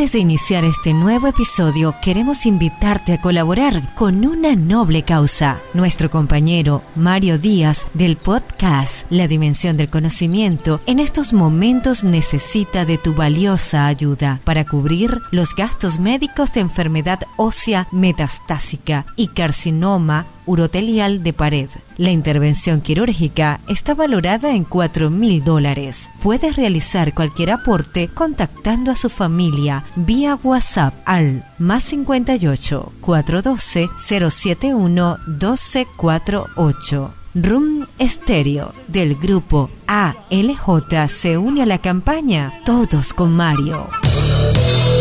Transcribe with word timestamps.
Antes 0.00 0.12
de 0.12 0.20
iniciar 0.20 0.64
este 0.64 0.94
nuevo 0.94 1.26
episodio, 1.26 1.94
queremos 2.00 2.46
invitarte 2.46 3.12
a 3.12 3.20
colaborar 3.20 3.94
con 3.94 4.24
una 4.24 4.56
noble 4.56 5.02
causa. 5.02 5.60
Nuestro 5.74 6.10
compañero 6.10 6.82
Mario 6.96 7.38
Díaz 7.38 7.86
del 7.92 8.16
podcast 8.16 9.04
La 9.10 9.28
Dimensión 9.28 9.76
del 9.76 9.90
Conocimiento 9.90 10.80
en 10.86 11.00
estos 11.00 11.34
momentos 11.34 12.02
necesita 12.02 12.86
de 12.86 12.96
tu 12.96 13.12
valiosa 13.12 13.88
ayuda 13.88 14.40
para 14.44 14.64
cubrir 14.64 15.18
los 15.32 15.54
gastos 15.54 15.98
médicos 15.98 16.54
de 16.54 16.62
enfermedad 16.62 17.18
ósea 17.36 17.86
metastásica 17.92 19.04
y 19.16 19.26
carcinoma 19.26 20.24
urotelial 20.46 21.22
de 21.22 21.34
pared. 21.34 21.68
La 22.00 22.10
intervención 22.10 22.80
quirúrgica 22.80 23.60
está 23.68 23.94
valorada 23.94 24.54
en 24.54 24.64
4 24.64 25.10
mil 25.10 25.44
dólares. 25.44 26.08
Puedes 26.22 26.56
realizar 26.56 27.14
cualquier 27.14 27.50
aporte 27.50 28.08
contactando 28.08 28.90
a 28.90 28.96
su 28.96 29.10
familia 29.10 29.84
vía 29.96 30.38
WhatsApp 30.42 30.94
al 31.04 31.44
más 31.58 31.82
58 31.82 32.92
412 33.02 33.90
071 33.98 35.18
1248. 35.26 37.14
Room 37.34 37.86
Stereo 38.00 38.72
del 38.88 39.16
grupo 39.16 39.68
ALJ 39.86 41.06
se 41.06 41.36
une 41.36 41.64
a 41.64 41.66
la 41.66 41.82
campaña 41.82 42.62
Todos 42.64 43.12
con 43.12 43.36
Mario. 43.36 43.90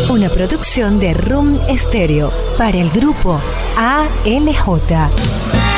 Una 0.10 0.28
producción 0.28 1.00
de 1.00 1.14
Room 1.14 1.60
Stereo 1.78 2.30
para 2.58 2.78
el 2.78 2.90
grupo 2.90 3.40
ALJ. 3.78 5.69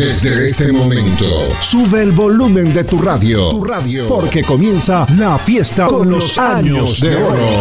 Desde 0.00 0.46
este 0.46 0.72
momento, 0.72 1.26
sube 1.60 2.00
el 2.00 2.12
volumen 2.12 2.72
de 2.72 2.84
tu 2.84 3.02
radio, 3.02 3.50
tu 3.50 3.62
radio, 3.62 4.08
porque 4.08 4.42
comienza 4.42 5.06
la 5.18 5.36
fiesta 5.36 5.86
con 5.88 6.08
los 6.08 6.38
años 6.38 7.02
de 7.02 7.16
oro. 7.16 7.60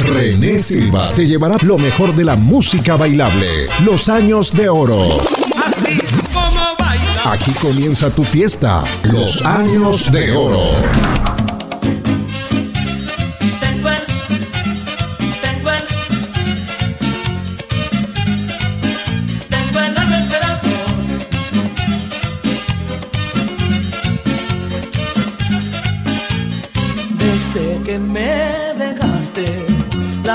René 0.00 0.58
Silva 0.58 1.14
te 1.14 1.26
llevará 1.26 1.56
lo 1.62 1.78
mejor 1.78 2.14
de 2.14 2.24
la 2.24 2.36
música 2.36 2.94
bailable, 2.96 3.68
los 3.86 4.10
años 4.10 4.52
de 4.52 4.68
oro. 4.68 5.18
Así 5.64 5.98
como 6.34 6.60
baila. 6.78 7.32
Aquí 7.32 7.52
comienza 7.52 8.10
tu 8.10 8.22
fiesta, 8.22 8.84
los 9.04 9.42
años 9.42 10.12
de 10.12 10.36
oro. 10.36 11.19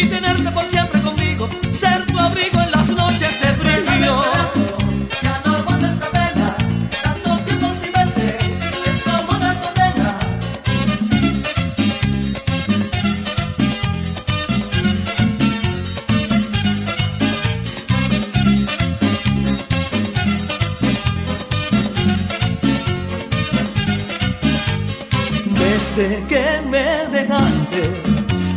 Y 0.00 0.06
tenerte 0.06 0.48
por 0.52 0.64
siempre 0.64 1.02
conmigo, 1.02 1.48
ser 1.72 2.06
tu 2.06 2.16
abrigo 2.16 2.60
en 2.60 2.70
las 2.70 2.88
noches 2.90 3.40
de 3.40 3.48
frío. 3.54 4.20
Que 26.28 26.60
me 26.70 27.08
dejaste, 27.10 27.82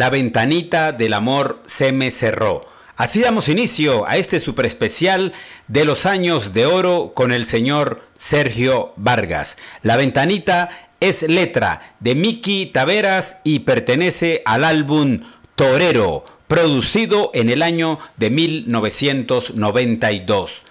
La 0.00 0.08
ventanita 0.08 0.92
del 0.92 1.12
amor 1.12 1.60
se 1.66 1.92
me 1.92 2.10
cerró. 2.10 2.66
Así 2.96 3.20
damos 3.20 3.50
inicio 3.50 4.08
a 4.08 4.16
este 4.16 4.40
super 4.40 4.64
especial 4.64 5.34
de 5.68 5.84
los 5.84 6.06
años 6.06 6.54
de 6.54 6.64
oro 6.64 7.12
con 7.14 7.32
el 7.32 7.44
señor 7.44 8.00
Sergio 8.16 8.94
Vargas. 8.96 9.58
La 9.82 9.98
ventanita 9.98 10.70
es 11.00 11.20
letra 11.24 11.96
de 12.00 12.14
Miki 12.14 12.64
Taveras 12.64 13.36
y 13.44 13.58
pertenece 13.58 14.40
al 14.46 14.64
álbum 14.64 15.20
Torero, 15.54 16.24
producido 16.48 17.30
en 17.34 17.50
el 17.50 17.60
año 17.60 17.98
de 18.16 18.30
1992. 18.30 20.64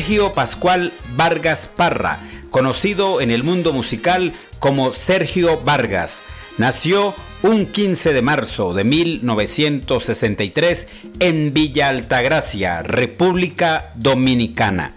Sergio 0.00 0.32
Pascual 0.32 0.94
Vargas 1.14 1.68
Parra, 1.76 2.20
conocido 2.48 3.20
en 3.20 3.30
el 3.30 3.42
mundo 3.42 3.74
musical 3.74 4.32
como 4.58 4.94
Sergio 4.94 5.60
Vargas, 5.60 6.22
nació 6.56 7.14
un 7.42 7.66
15 7.66 8.14
de 8.14 8.22
marzo 8.22 8.72
de 8.72 8.84
1963 8.84 10.86
en 11.18 11.52
Villa 11.52 11.90
Altagracia, 11.90 12.80
República 12.80 13.92
Dominicana. 13.96 14.92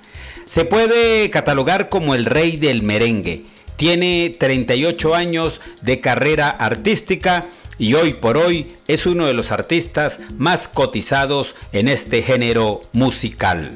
Se 0.45 0.63
puede 0.63 1.29
catalogar 1.29 1.89
como 1.89 2.15
el 2.15 2.23
rey 2.23 2.56
del 2.56 2.81
merengue. 2.81 3.44
Tiene 3.75 4.33
38 4.39 5.15
años 5.15 5.59
de 5.81 5.99
carrera 5.99 6.49
artística 6.49 7.44
y 7.77 7.93
hoy 7.93 8.13
por 8.13 8.37
hoy 8.37 8.75
es 8.87 9.05
uno 9.05 9.25
de 9.25 9.33
los 9.33 9.51
artistas 9.51 10.19
más 10.37 10.67
cotizados 10.67 11.55
en 11.71 11.87
este 11.87 12.21
género 12.21 12.81
musical. 12.93 13.71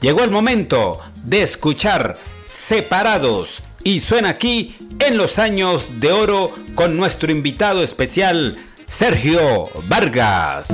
Llegó 0.00 0.24
el 0.24 0.30
momento 0.30 1.00
de 1.24 1.42
escuchar 1.42 2.16
Separados 2.46 3.62
y 3.84 4.00
suena 4.00 4.30
aquí 4.30 4.76
en 4.98 5.16
los 5.16 5.38
años 5.38 5.86
de 5.98 6.12
oro 6.12 6.54
con 6.74 6.96
nuestro 6.96 7.32
invitado 7.32 7.82
especial, 7.82 8.56
Sergio 8.88 9.68
Vargas. 9.88 10.68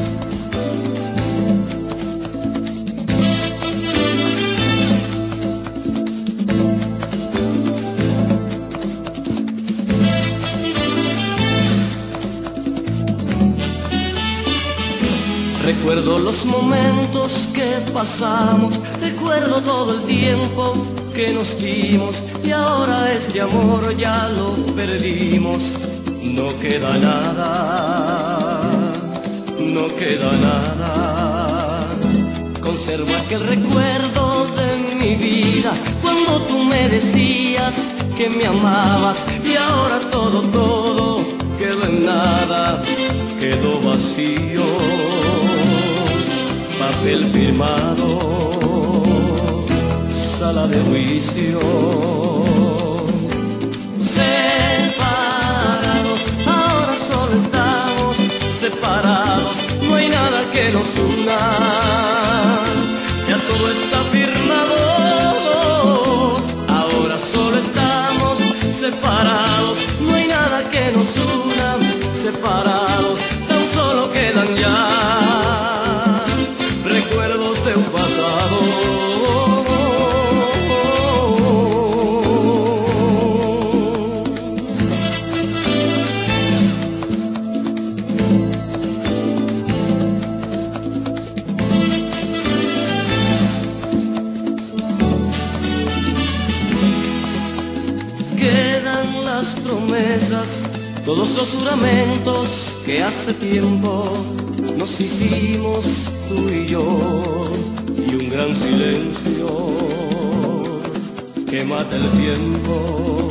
Recuerdo 15.89 16.19
los 16.19 16.45
momentos 16.45 17.49
que 17.55 17.83
pasamos, 17.95 18.79
recuerdo 19.01 19.63
todo 19.63 19.95
el 19.95 20.05
tiempo 20.05 20.75
que 21.15 21.33
nos 21.33 21.59
dimos 21.59 22.23
y 22.45 22.51
ahora 22.51 23.11
este 23.11 23.41
amor 23.41 23.97
ya 23.97 24.29
lo 24.37 24.53
perdimos. 24.77 25.57
No 26.25 26.47
queda 26.61 26.93
nada, 26.99 28.61
no 29.61 29.89
queda 29.97 30.31
nada. 30.43 31.89
Conservo 32.61 33.09
aquel 33.25 33.45
recuerdo 33.47 34.45
de 34.59 34.95
mi 34.95 35.15
vida 35.15 35.73
cuando 36.03 36.39
tú 36.49 36.65
me 36.65 36.87
decías 36.91 37.75
que 38.15 38.29
me 38.29 38.45
amabas 38.45 39.25
y 39.43 39.57
ahora 39.57 40.01
todo, 40.11 40.43
todo 40.43 41.25
quedó 41.59 41.83
en 41.85 42.05
nada, 42.05 42.83
quedó 43.41 43.81
vacío 43.81 44.98
papel 46.99 47.25
firmado, 47.33 48.09
sala 50.11 50.67
de 50.67 50.81
juicio. 50.81 51.61
Separados, 53.99 55.31
ahora 56.47 56.95
solo 56.97 57.33
estamos 57.41 58.17
separados, 58.59 59.57
no 59.89 59.95
hay 59.95 60.09
nada 60.09 60.41
que 60.53 60.71
nos 60.73 60.99
una, 60.99 61.39
los 101.39 101.55
juramentos 101.55 102.79
que 102.85 103.01
hace 103.01 103.33
tiempo 103.33 104.13
nos 104.77 105.01
hicimos 105.01 105.87
tú 106.29 106.49
y 106.51 106.67
yo, 106.67 106.83
y 107.97 108.15
un 108.17 108.29
gran 108.29 108.53
silencio 108.53 109.47
que 111.49 111.63
mata 111.65 111.95
el 111.95 112.09
tiempo. 112.11 113.29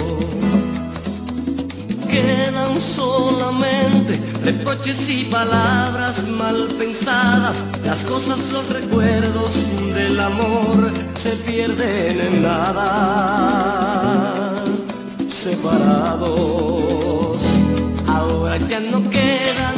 Quedan 2.10 2.80
solamente 2.80 4.18
reproches 4.42 5.10
y 5.10 5.26
palabras 5.26 6.30
mal 6.30 6.66
pensadas, 6.80 7.58
las 7.84 8.06
cosas, 8.06 8.40
los 8.54 8.70
recuerdos 8.70 9.52
del 9.94 10.18
amor 10.18 10.94
se 11.14 11.32
pierden 11.32 12.22
en 12.22 12.42
nada, 12.42 13.76
separados 15.28 17.07
Ahora 18.30 18.58
ya 18.58 18.80
no 18.80 19.02
queda 19.10 19.77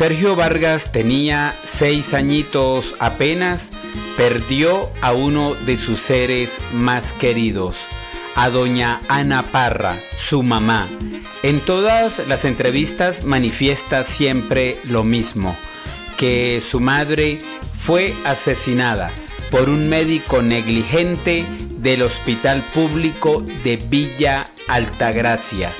Sergio 0.00 0.34
Vargas 0.34 0.92
tenía 0.92 1.54
seis 1.62 2.14
añitos 2.14 2.94
apenas, 3.00 3.68
perdió 4.16 4.90
a 5.02 5.12
uno 5.12 5.54
de 5.66 5.76
sus 5.76 6.00
seres 6.00 6.52
más 6.72 7.12
queridos, 7.12 7.76
a 8.34 8.48
doña 8.48 9.00
Ana 9.08 9.44
Parra, 9.44 9.94
su 10.16 10.42
mamá. 10.42 10.88
En 11.42 11.60
todas 11.60 12.26
las 12.28 12.46
entrevistas 12.46 13.26
manifiesta 13.26 14.02
siempre 14.02 14.78
lo 14.84 15.04
mismo, 15.04 15.54
que 16.16 16.62
su 16.62 16.80
madre 16.80 17.36
fue 17.84 18.14
asesinada 18.24 19.12
por 19.50 19.68
un 19.68 19.90
médico 19.90 20.40
negligente 20.40 21.44
del 21.76 22.00
Hospital 22.00 22.62
Público 22.72 23.42
de 23.64 23.76
Villa 23.76 24.46
Altagracia 24.66 25.70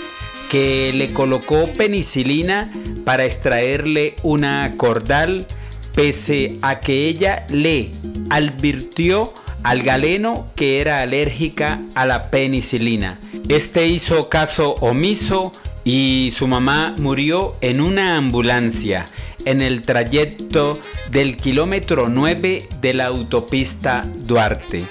que 0.50 0.92
le 0.92 1.12
colocó 1.12 1.72
penicilina 1.72 2.68
para 3.04 3.24
extraerle 3.24 4.16
una 4.24 4.72
cordal 4.76 5.46
pese 5.94 6.56
a 6.60 6.80
que 6.80 7.06
ella 7.06 7.46
le 7.48 7.92
advirtió 8.30 9.32
al 9.62 9.82
galeno 9.82 10.48
que 10.56 10.80
era 10.80 11.02
alérgica 11.02 11.80
a 11.94 12.04
la 12.04 12.30
penicilina. 12.30 13.18
Este 13.48 13.86
hizo 13.86 14.28
caso 14.28 14.74
omiso 14.80 15.52
y 15.84 16.32
su 16.36 16.48
mamá 16.48 16.96
murió 16.98 17.54
en 17.60 17.80
una 17.80 18.16
ambulancia 18.16 19.06
en 19.44 19.62
el 19.62 19.82
trayecto 19.82 20.80
del 21.12 21.36
kilómetro 21.36 22.08
9 22.08 22.64
de 22.80 22.94
la 22.94 23.06
autopista 23.06 24.02
Duarte. 24.16 24.84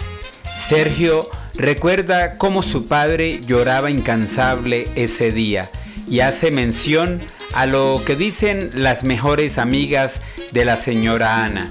Sergio 0.57 1.29
Recuerda 1.59 2.37
cómo 2.37 2.63
su 2.63 2.85
padre 2.85 3.41
lloraba 3.45 3.91
incansable 3.91 4.87
ese 4.95 5.33
día 5.33 5.69
y 6.07 6.21
hace 6.21 6.51
mención 6.51 7.19
a 7.53 7.65
lo 7.65 8.01
que 8.05 8.15
dicen 8.15 8.69
las 8.75 9.03
mejores 9.03 9.57
amigas 9.57 10.21
de 10.53 10.63
la 10.63 10.77
señora 10.77 11.43
Ana, 11.43 11.69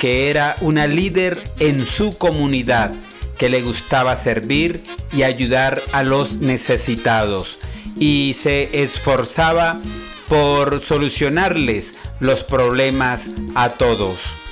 que 0.00 0.30
era 0.30 0.56
una 0.62 0.86
líder 0.86 1.38
en 1.58 1.84
su 1.84 2.16
comunidad, 2.16 2.94
que 3.36 3.50
le 3.50 3.60
gustaba 3.60 4.16
servir 4.16 4.82
y 5.12 5.22
ayudar 5.22 5.82
a 5.92 6.02
los 6.02 6.38
necesitados 6.38 7.58
y 7.98 8.36
se 8.40 8.80
esforzaba 8.80 9.78
por 10.28 10.80
solucionarles 10.80 12.00
los 12.20 12.42
problemas 12.42 13.26
a 13.54 13.68
todos. 13.68 14.45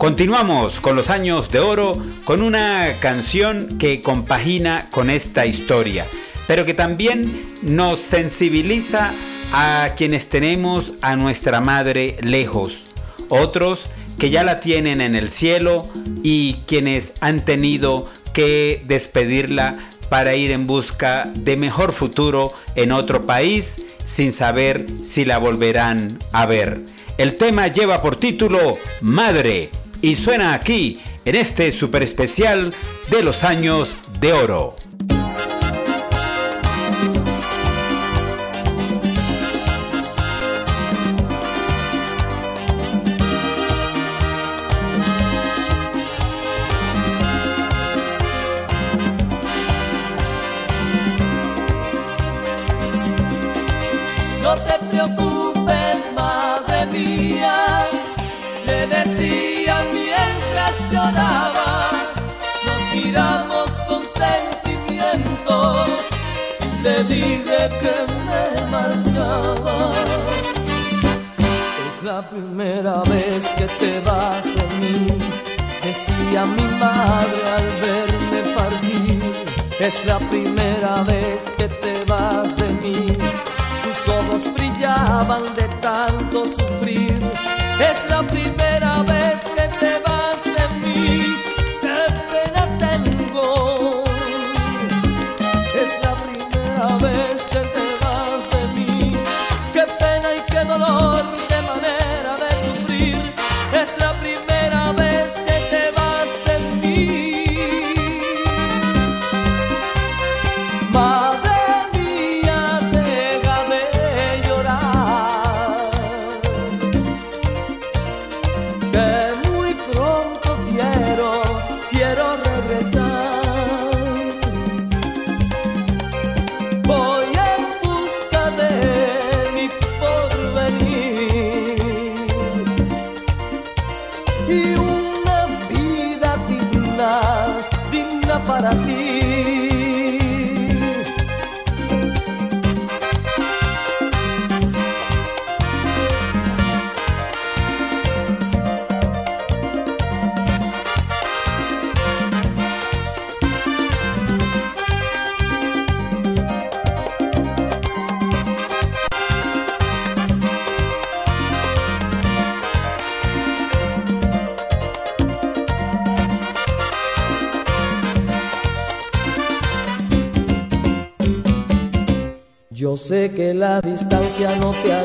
Continuamos 0.00 0.80
con 0.80 0.96
los 0.96 1.10
años 1.10 1.50
de 1.50 1.58
oro 1.58 1.92
con 2.24 2.40
una 2.40 2.94
canción 3.00 3.76
que 3.76 4.00
compagina 4.00 4.88
con 4.90 5.10
esta 5.10 5.44
historia, 5.44 6.06
pero 6.46 6.64
que 6.64 6.72
también 6.72 7.44
nos 7.64 8.00
sensibiliza 8.00 9.12
a 9.52 9.90
quienes 9.98 10.30
tenemos 10.30 10.94
a 11.02 11.16
nuestra 11.16 11.60
madre 11.60 12.16
lejos, 12.22 12.94
otros 13.28 13.90
que 14.18 14.30
ya 14.30 14.42
la 14.42 14.60
tienen 14.60 15.02
en 15.02 15.16
el 15.16 15.28
cielo 15.28 15.86
y 16.22 16.54
quienes 16.66 17.12
han 17.20 17.44
tenido 17.44 18.08
que 18.32 18.82
despedirla 18.86 19.76
para 20.08 20.34
ir 20.34 20.50
en 20.50 20.66
busca 20.66 21.30
de 21.40 21.58
mejor 21.58 21.92
futuro 21.92 22.54
en 22.74 22.92
otro 22.92 23.26
país 23.26 23.98
sin 24.06 24.32
saber 24.32 24.86
si 25.04 25.26
la 25.26 25.36
volverán 25.36 26.18
a 26.32 26.46
ver. 26.46 26.80
El 27.18 27.36
tema 27.36 27.66
lleva 27.66 28.00
por 28.00 28.16
título 28.16 28.78
Madre 29.02 29.68
y 30.02 30.14
suena 30.14 30.54
aquí 30.54 31.00
en 31.24 31.34
este 31.34 31.70
super 31.72 32.02
especial 32.02 32.72
de 33.10 33.22
los 33.22 33.44
años 33.44 33.96
de 34.20 34.32
oro. 34.32 34.76
Dije 67.04 67.60
que 67.80 67.94
me 68.26 68.70
marchaba. 68.70 69.92
Es 71.88 72.04
la 72.04 72.22
primera 72.22 73.02
vez 73.02 73.48
que 73.58 73.66
te 73.80 74.00
vas 74.00 74.44
de 74.44 74.64
mí, 74.80 75.18
decía 75.82 76.44
mi 76.44 76.68
madre 76.78 77.42
al 77.56 77.68
verme 77.86 78.54
partir. 78.54 79.32
Es 79.78 80.04
la 80.04 80.18
primera 80.18 81.02
vez 81.04 81.50
que 81.56 81.68
te 81.68 82.04
vas 82.06 82.54
de 82.56 82.68
mí, 82.82 83.16
sus 83.82 84.14
ojos 84.14 84.42
brillaban 84.54 85.42
de 85.54 85.66
tanto 85.80 86.44
sufrir. 86.46 87.09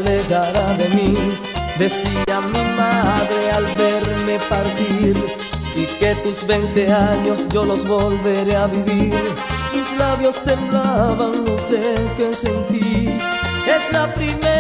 De 0.06 0.90
mí, 0.96 1.16
decía 1.80 2.40
mi 2.40 2.60
madre 2.78 3.52
al 3.56 3.66
verme 3.74 4.38
partir, 4.48 5.18
y 5.76 5.86
que 5.98 6.14
tus 6.24 6.46
20 6.46 6.92
años 6.92 7.48
yo 7.50 7.66
los 7.66 7.88
volveré 7.88 8.56
a 8.56 8.68
vivir. 8.68 9.16
Sus 9.72 9.98
labios 9.98 10.36
temblaban, 10.44 11.44
no 11.44 11.58
sé 11.58 11.96
qué 12.18 12.34
sentí. 12.34 13.18
Es 13.68 13.92
la 13.92 14.14
primera 14.14 14.55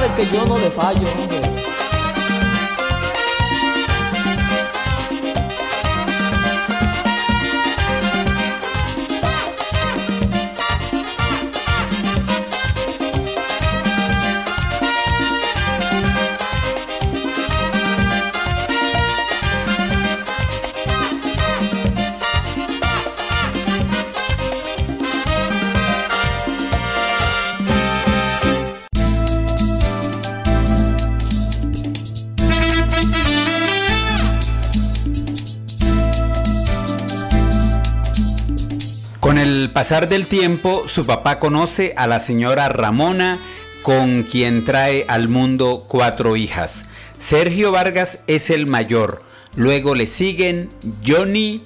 sabe 0.00 0.14
que 0.16 0.34
yo 0.34 0.46
no 0.46 0.58
le 0.58 0.70
fallo, 0.70 1.06
pasar 39.80 40.10
del 40.10 40.26
tiempo, 40.26 40.84
su 40.88 41.06
papá 41.06 41.38
conoce 41.38 41.94
a 41.96 42.06
la 42.06 42.20
señora 42.20 42.68
Ramona, 42.68 43.40
con 43.80 44.24
quien 44.24 44.66
trae 44.66 45.06
al 45.08 45.30
mundo 45.30 45.86
cuatro 45.88 46.36
hijas. 46.36 46.84
Sergio 47.18 47.72
Vargas 47.72 48.22
es 48.26 48.50
el 48.50 48.66
mayor. 48.66 49.22
Luego 49.56 49.94
le 49.94 50.06
siguen 50.06 50.68
Johnny, 51.02 51.62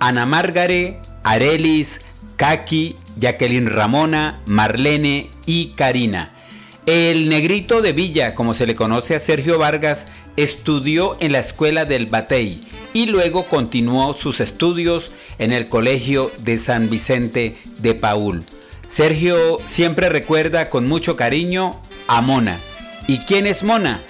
Ana 0.00 0.26
Margare, 0.26 1.00
Arelis, 1.24 2.02
Kaki, 2.36 2.94
Jacqueline 3.18 3.70
Ramona, 3.70 4.42
Marlene 4.44 5.30
y 5.46 5.68
Karina. 5.68 6.34
El 6.84 7.30
negrito 7.30 7.80
de 7.80 7.94
Villa, 7.94 8.34
como 8.34 8.52
se 8.52 8.66
le 8.66 8.74
conoce 8.74 9.14
a 9.14 9.18
Sergio 9.18 9.58
Vargas, 9.58 10.08
estudió 10.36 11.16
en 11.20 11.32
la 11.32 11.38
escuela 11.38 11.86
del 11.86 12.04
Batey 12.04 12.60
y 12.92 13.06
luego 13.06 13.44
continuó 13.44 14.12
sus 14.12 14.42
estudios 14.42 15.12
en 15.38 15.52
el 15.52 15.68
colegio 15.68 16.30
de 16.38 16.58
San 16.58 16.90
Vicente 16.90 17.56
de 17.78 17.94
Paul. 17.94 18.44
Sergio 18.88 19.58
siempre 19.66 20.08
recuerda 20.08 20.70
con 20.70 20.88
mucho 20.88 21.16
cariño 21.16 21.80
a 22.08 22.20
Mona. 22.20 22.58
¿Y 23.06 23.18
quién 23.18 23.46
es 23.46 23.62
Mona? 23.62 24.00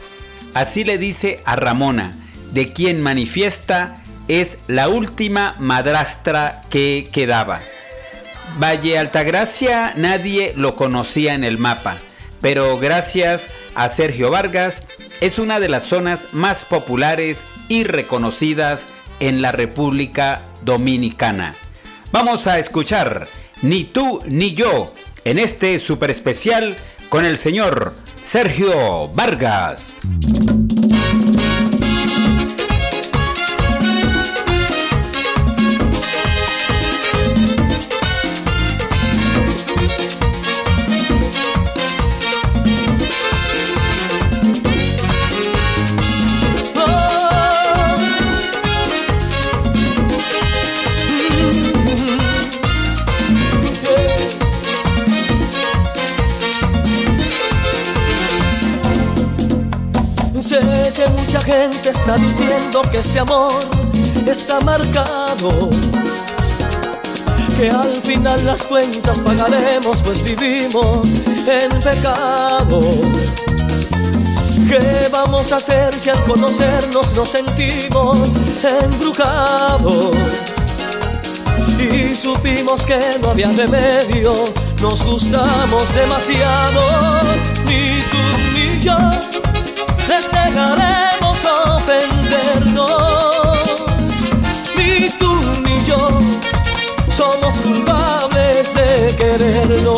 Así 0.55 0.85
le 0.85 0.99
dice 0.99 1.41
a 1.45 1.57
Ramona, 1.57 2.19
de 2.53 2.73
quien 2.73 3.03
manifiesta 3.03 3.95
es 4.29 4.59
la 4.69 4.89
última 4.89 5.55
madrastra 5.59 6.62
que 6.71 7.07
quedaba. 7.12 7.61
Valle 8.59 8.99
Altagracia 8.99 9.93
nadie 9.97 10.55
lo 10.57 10.77
conocía 10.77 11.35
en 11.35 11.45
el 11.45 11.59
mapa, 11.59 11.99
pero 12.41 12.79
gracias 12.79 13.49
a 13.75 13.89
Sergio 13.89 14.31
Vargas 14.31 14.83
es 15.21 15.39
una 15.39 15.61
de 15.61 15.69
las 15.69 15.85
zonas 15.85 16.29
más 16.33 16.65
populares 16.65 17.41
y 17.69 17.85
reconocidas 17.85 18.87
en 19.21 19.43
la 19.43 19.53
República 19.53 20.43
Dominicana. 20.62 21.55
Vamos 22.12 22.47
a 22.47 22.59
escuchar 22.59 23.29
Ni 23.62 23.85
tú 23.85 24.21
ni 24.29 24.53
yo 24.53 24.92
en 25.25 25.38
este 25.38 25.79
super 25.79 26.11
especial 26.11 26.77
con 27.09 27.25
el 27.25 27.38
señor 27.38 27.95
Sergio 28.25 29.09
Vargas. 29.09 29.97
Gente 61.47 61.91
está 61.91 62.17
diciendo 62.17 62.83
que 62.91 62.99
este 62.99 63.21
amor 63.21 63.55
está 64.27 64.61
marcado. 64.61 65.71
Que 67.57 67.71
al 67.71 67.95
final 68.03 68.45
las 68.45 68.67
cuentas 68.67 69.21
pagaremos, 69.21 70.03
pues 70.03 70.23
vivimos 70.23 71.23
en 71.47 71.71
pecado. 71.79 72.81
¿Qué 74.69 75.09
vamos 75.13 75.53
a 75.53 75.57
hacer 75.57 75.95
si 75.95 76.11
al 76.11 76.23
conocernos 76.25 77.15
nos 77.15 77.29
sentimos 77.29 78.33
embrujados? 78.83 80.17
Y 81.79 82.13
supimos 82.13 82.85
que 82.85 82.99
no 83.23 83.31
había 83.31 83.53
remedio, 83.53 84.43
nos 84.83 85.05
gustamos 85.05 85.95
demasiado, 85.95 86.83
ni 87.65 88.03
tú 88.11 88.19
ni 88.55 88.81
yo 88.81 88.97
les 90.09 90.31
dejaremos 90.31 91.15
ofendernos. 91.74 93.59
Ni 94.76 95.09
tú 95.18 95.33
ni 95.64 95.85
yo 95.85 96.09
somos 97.16 97.57
culpables 97.57 98.74
de 98.74 99.14
querernos. 99.16 99.94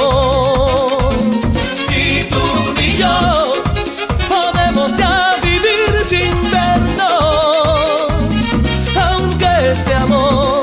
Ni 1.90 2.24
tú 2.24 2.42
ni 2.76 2.96
yo 2.96 3.52
podemos 4.28 4.96
ya 4.96 5.37
vivir 5.42 6.04
sin 6.04 6.33
vernos. 6.50 8.09
Aunque 8.96 9.70
este 9.72 9.94
amor 9.94 10.62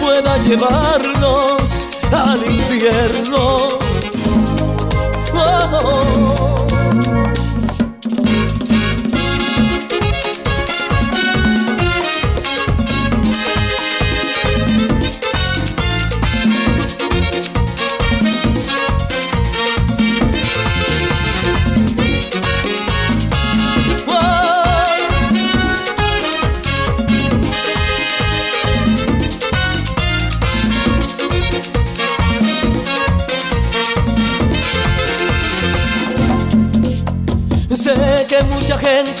pueda 0.00 0.36
llevar 0.38 1.09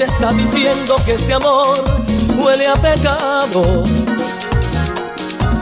gente 0.00 0.04
está 0.04 0.32
diciendo 0.32 0.96
que 1.04 1.12
este 1.12 1.34
amor 1.34 1.84
huele 2.38 2.66
a 2.66 2.74
pecado. 2.74 3.84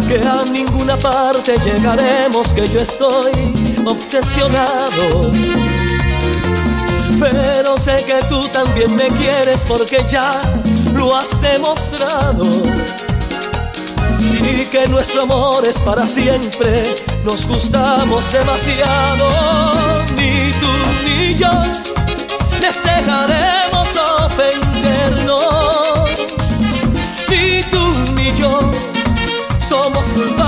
Que 0.06 0.20
a 0.26 0.44
ninguna 0.44 0.96
parte 0.96 1.56
llegaremos, 1.58 2.52
que 2.52 2.68
yo 2.68 2.80
estoy 2.80 3.32
obsesionado. 3.84 5.30
Pero 7.18 7.78
sé 7.78 8.04
que 8.04 8.22
tú 8.28 8.46
también 8.48 8.94
me 8.94 9.08
quieres 9.08 9.64
porque 9.66 10.04
ya 10.08 10.40
lo 10.94 11.16
has 11.16 11.40
demostrado. 11.40 12.44
Y 14.20 14.66
que 14.66 14.86
nuestro 14.86 15.22
amor 15.22 15.66
es 15.66 15.78
para 15.78 16.06
siempre, 16.06 16.94
nos 17.24 17.44
gustamos 17.46 18.30
demasiado. 18.32 19.28
Ni 20.16 20.52
tú 20.60 20.70
ni 21.04 21.34
yo 21.34 21.50
les 22.60 22.84
dejaremos 22.84 23.57
somos 30.06 30.47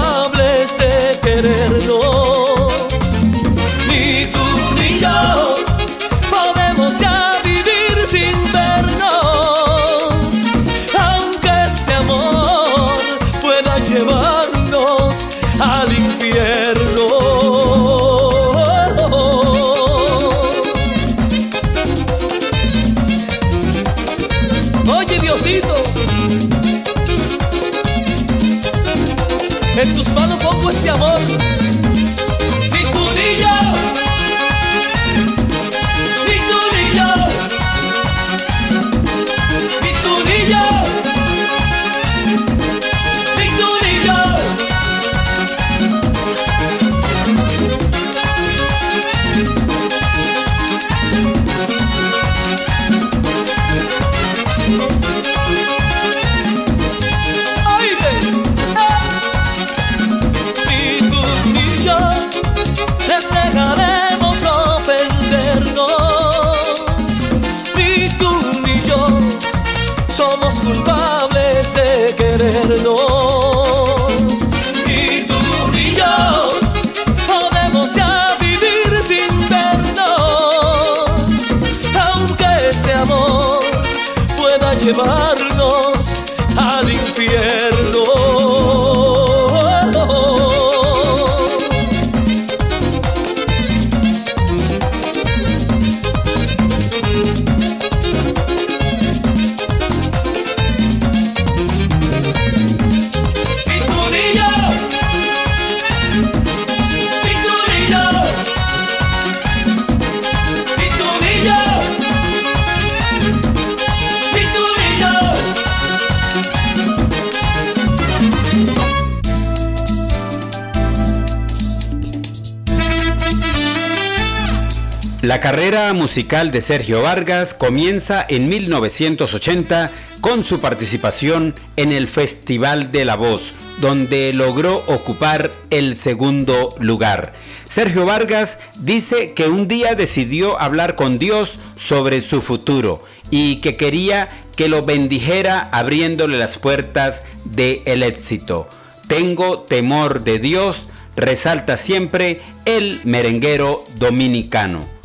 La 125.40 125.53
carrera 125.53 125.94
musical 125.94 126.50
de 126.50 126.61
Sergio 126.61 127.00
Vargas 127.00 127.55
comienza 127.55 128.22
en 128.29 128.50
1980 128.50 129.90
con 130.20 130.44
su 130.44 130.61
participación 130.61 131.55
en 131.76 131.92
el 131.92 132.09
Festival 132.09 132.92
de 132.92 133.07
la 133.07 133.16
Voz, 133.16 133.55
donde 133.81 134.35
logró 134.35 134.85
ocupar 134.87 135.50
el 135.70 135.96
segundo 135.96 136.68
lugar. 136.79 137.33
Sergio 137.64 138.05
Vargas 138.05 138.59
dice 138.81 139.33
que 139.33 139.48
un 139.48 139.66
día 139.66 139.94
decidió 139.94 140.61
hablar 140.61 140.94
con 140.94 141.18
Dios 141.18 141.59
sobre 141.74 142.20
su 142.20 142.42
futuro 142.42 143.03
y 143.31 143.62
que 143.62 143.76
quería 143.76 144.29
que 144.57 144.68
lo 144.68 144.85
bendijera 144.85 145.70
abriéndole 145.72 146.37
las 146.37 146.59
puertas 146.59 147.24
del 147.46 148.03
éxito. 148.03 148.68
Tengo 149.09 149.61
temor 149.62 150.22
de 150.22 150.38
Dios, 150.38 150.83
resalta 151.16 151.79
siempre 151.79 152.42
el 152.66 153.00
merenguero 153.05 153.83
dominicano. 153.96 154.99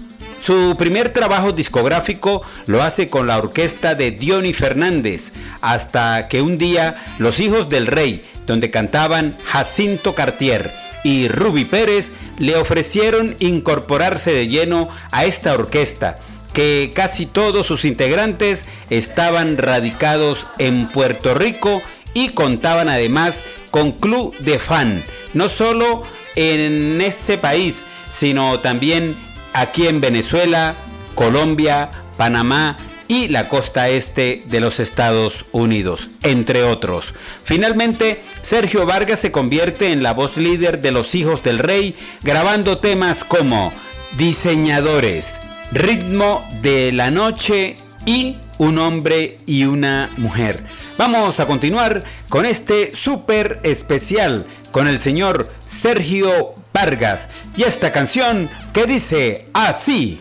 Su 0.45 0.75
primer 0.77 1.10
trabajo 1.10 1.53
discográfico 1.53 2.43
lo 2.67 2.84
hace 2.84 3.10
con 3.10 3.25
la 3.25 3.39
orquesta 3.39 3.95
de 3.95 4.12
Diony 4.12 4.53
Fernández, 4.53 5.31
hasta 5.62 6.27
que 6.27 6.43
un 6.43 6.60
día 6.60 7.03
Los 7.17 7.39
Hijos 7.39 7.67
del 7.67 7.88
Rey, 7.88 8.21
donde 8.45 8.69
cantaban 8.69 9.36
Jacinto 9.43 10.13
Cartier 10.13 10.71
y 11.03 11.29
Ruby 11.29 11.65
Pérez, 11.65 12.12
le 12.38 12.58
ofrecieron 12.58 13.36
incorporarse 13.39 14.34
de 14.34 14.47
lleno 14.47 14.89
a 15.12 15.25
esta 15.25 15.55
orquesta, 15.55 16.13
que 16.53 16.91
casi 16.93 17.25
todos 17.25 17.65
sus 17.65 17.84
integrantes 17.84 18.65
estaban 18.91 19.58
radicados 19.58 20.45
en 20.60 20.89
Puerto 20.89 21.34
Rico 21.34 21.81
y 22.13 22.29
contaban 22.29 22.88
además 22.88 23.38
con 23.71 23.93
club 23.93 24.38
de 24.38 24.60
fan, 24.60 25.03
no 25.34 25.49
solo 25.49 26.03
en 26.36 27.01
ese 27.01 27.39
país, 27.39 27.77
sino 28.13 28.60
también 28.60 29.15
aquí 29.56 29.88
en 29.88 30.02
Venezuela, 30.02 30.76
Colombia, 31.15 31.89
Panamá 32.18 32.78
y 33.08 33.30
la 33.30 33.48
costa 33.48 33.89
este 33.89 34.44
de 34.48 34.60
los 34.60 34.80
Estados 34.80 35.46
Unidos, 35.52 36.10
entre 36.24 36.63
otros. 36.63 37.13
Finalmente, 37.44 38.22
Sergio 38.41 38.86
Vargas 38.86 39.20
se 39.20 39.32
convierte 39.32 39.91
en 39.91 40.04
la 40.04 40.13
voz 40.13 40.38
líder 40.38 40.82
de 40.82 40.91
Los 40.91 41.15
Hijos 41.15 41.41
del 41.44 41.60
Rey, 41.60 41.96
grabando 42.22 42.80
temas 42.80 43.24
como 43.24 43.72
Diseñadores, 44.18 45.39
Ritmo 45.72 46.44
de 46.62 46.91
la 46.91 47.12
Noche 47.12 47.76
y 48.06 48.38
Un 48.58 48.78
hombre 48.78 49.38
y 49.46 49.65
una 49.65 50.10
mujer. 50.18 50.65
Vamos 50.98 51.39
a 51.41 51.46
continuar 51.46 52.06
con 52.30 52.46
este 52.46 52.96
súper 52.96 53.60
especial 53.63 54.46
con 54.72 54.88
el 54.88 54.98
señor 54.98 55.52
Sergio 55.60 56.56
Vargas 56.76 57.30
y 57.56 57.64
esta 57.64 57.94
canción 57.94 58.50
que 58.74 58.86
dice 58.86 59.46
así. 59.54 60.20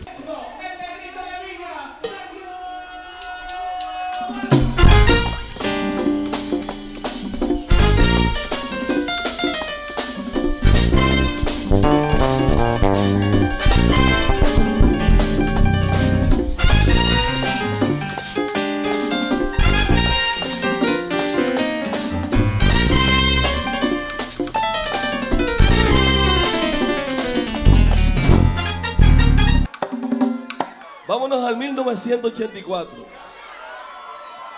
Al 31.95 32.01
1984. 32.01 33.05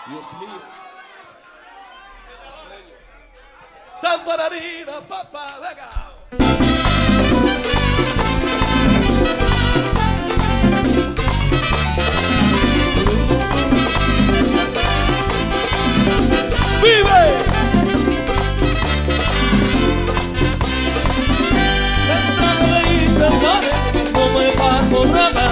Dios 0.08 0.26
mío. 0.40 0.60
Tampararira, 4.02 5.00
papá, 5.02 5.58
venga. 5.60 6.08
¡Vive! 16.82 17.37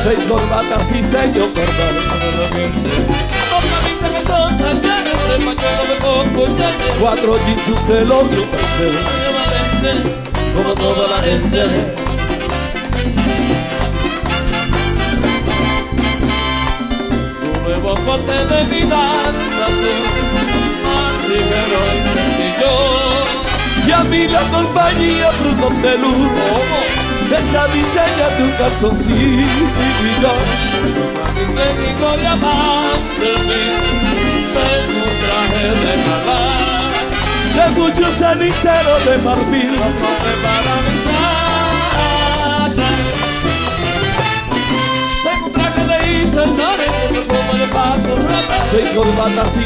Seis 0.05 0.27
corbatas 0.27 0.91
y 0.93 1.03
sello 1.03 1.49
un 7.69 7.89
reloj 7.89 8.25
y 8.33 8.39
un 8.39 8.49
pastel 8.49 10.17
Como 10.55 10.75
toda 10.75 11.09
la 11.09 11.23
gente. 11.23 11.65
Tu 17.41 17.61
nuevo 17.63 17.95
corte 18.05 18.33
de 18.33 18.65
vida 18.65 19.13
Más 20.85 21.15
ligero 21.29 21.81
y 21.93 21.99
sencillo. 22.15 22.73
Y 23.87 23.93
a 23.93 24.05
mí 24.05 24.27
la 24.29 24.41
compañía 24.43 25.31
fruto 25.31 25.71
de 25.81 25.99
luz 25.99 27.06
esa 27.33 27.67
diseña 27.69 28.29
de 28.37 28.43
un 28.45 28.53
calzoncillo. 28.53 30.31
Te 31.35 31.69
digo 31.81 32.09
diamante 32.19 33.31
Tengo 34.55 35.01
un 35.05 35.17
traje 35.23 35.69
de 35.69 35.93
gala 36.05 36.41
De 37.55 37.65
muchos 37.81 38.13
ceniceros 38.15 39.01
de 39.07 39.15
marfil. 39.19 39.75
Para 40.43 40.75
mi 40.83 40.95
casa 41.07 41.37
Tengo 45.25 45.47
un 45.47 45.53
traje 45.53 45.83
de 45.85 47.21
Como 47.27 47.53
de 47.55 47.67
paso 47.69 48.15
Seis 48.71 48.91
corbatas 48.91 49.57
y 49.57 49.61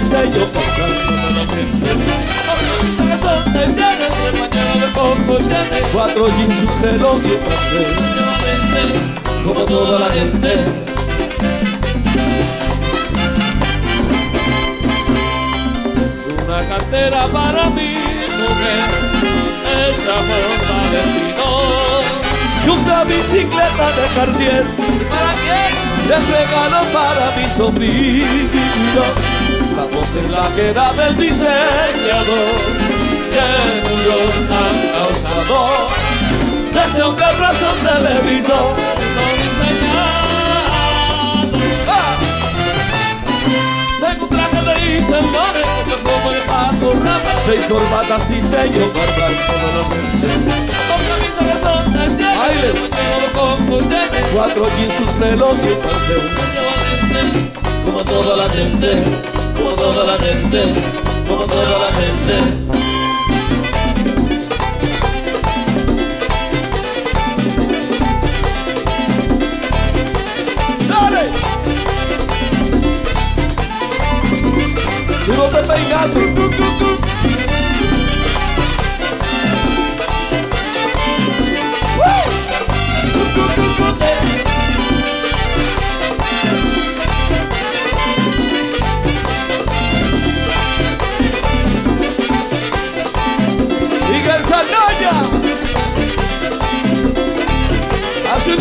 Cuatro 5.93 6.29
jeans, 6.29 6.61
un 6.61 6.83
reloj 6.83 7.17
y 7.25 7.33
un 7.33 7.39
pastel 7.41 8.89
Como 9.47 9.61
toda 9.65 9.99
la 10.01 10.11
gente. 10.13 10.55
Una 16.47 16.69
cartera 16.69 17.27
para 17.29 17.71
mi 17.71 17.95
mujer 17.95 18.81
Hecha 19.73 20.17
por 20.29 20.49
Valentino 20.69 21.49
Y 22.67 22.69
una 22.69 23.05
bicicleta 23.05 23.87
de 23.97 24.05
Cartier 24.15 24.65
¿Para 25.09 25.33
quién? 25.33 25.73
Les 26.09 26.29
regalo 26.29 26.81
para 26.93 27.31
mi 27.37 27.47
sobrino 27.49 29.05
Estamos 29.61 30.17
en 30.17 30.33
la 30.33 30.51
guerra 30.51 30.93
del 30.93 31.17
diseñador 31.17 32.90
que 33.31 33.47
murió 33.89 34.17
tan 34.49 34.75
causado 34.93 35.89
Deseo 36.73 37.17
que 37.17 37.25
razón 37.25 37.77
televisor. 37.83 38.77
Diseñado 39.59 40.21
¡Ah! 41.89 42.17
Tengo 44.01 44.25
un 44.25 44.31
traje 44.31 44.61
de 44.63 44.75
Iselmane 44.99 45.61
con 45.63 45.85
perfume 45.91 46.31
de 46.35 46.41
paso 46.43 46.89
rata. 47.05 47.33
Seis 47.45 47.67
corbatas 47.67 48.31
y 48.31 48.41
sello 48.41 48.85
guardan 48.93 49.35
todo 49.47 49.69
lo 49.77 49.83
que 49.91 49.99
Con 50.89 51.01
camisa 51.11 51.43
de 51.45 51.55
son 51.61 51.85
de 51.93 52.05
tiene 52.81 53.27
con 53.35 53.59
colletes 53.67 54.27
Cuatro 54.33 54.65
jeans, 54.79 54.97
un 55.01 55.11
reloj 55.21 55.57
y 55.57 55.61
un 55.73 55.79
Como 57.85 58.01
toda 58.05 58.37
la 58.37 58.49
gente 58.51 58.91
Como 59.57 59.71
toda 59.71 60.03
la 60.05 60.17
gente 60.25 60.61
Como 61.27 61.45
toda 61.45 61.79
la 61.79 61.91
gente 61.97 62.80
Miguel 94.11 94.45
Saldaña. 94.49 95.13
Hace 98.35 98.55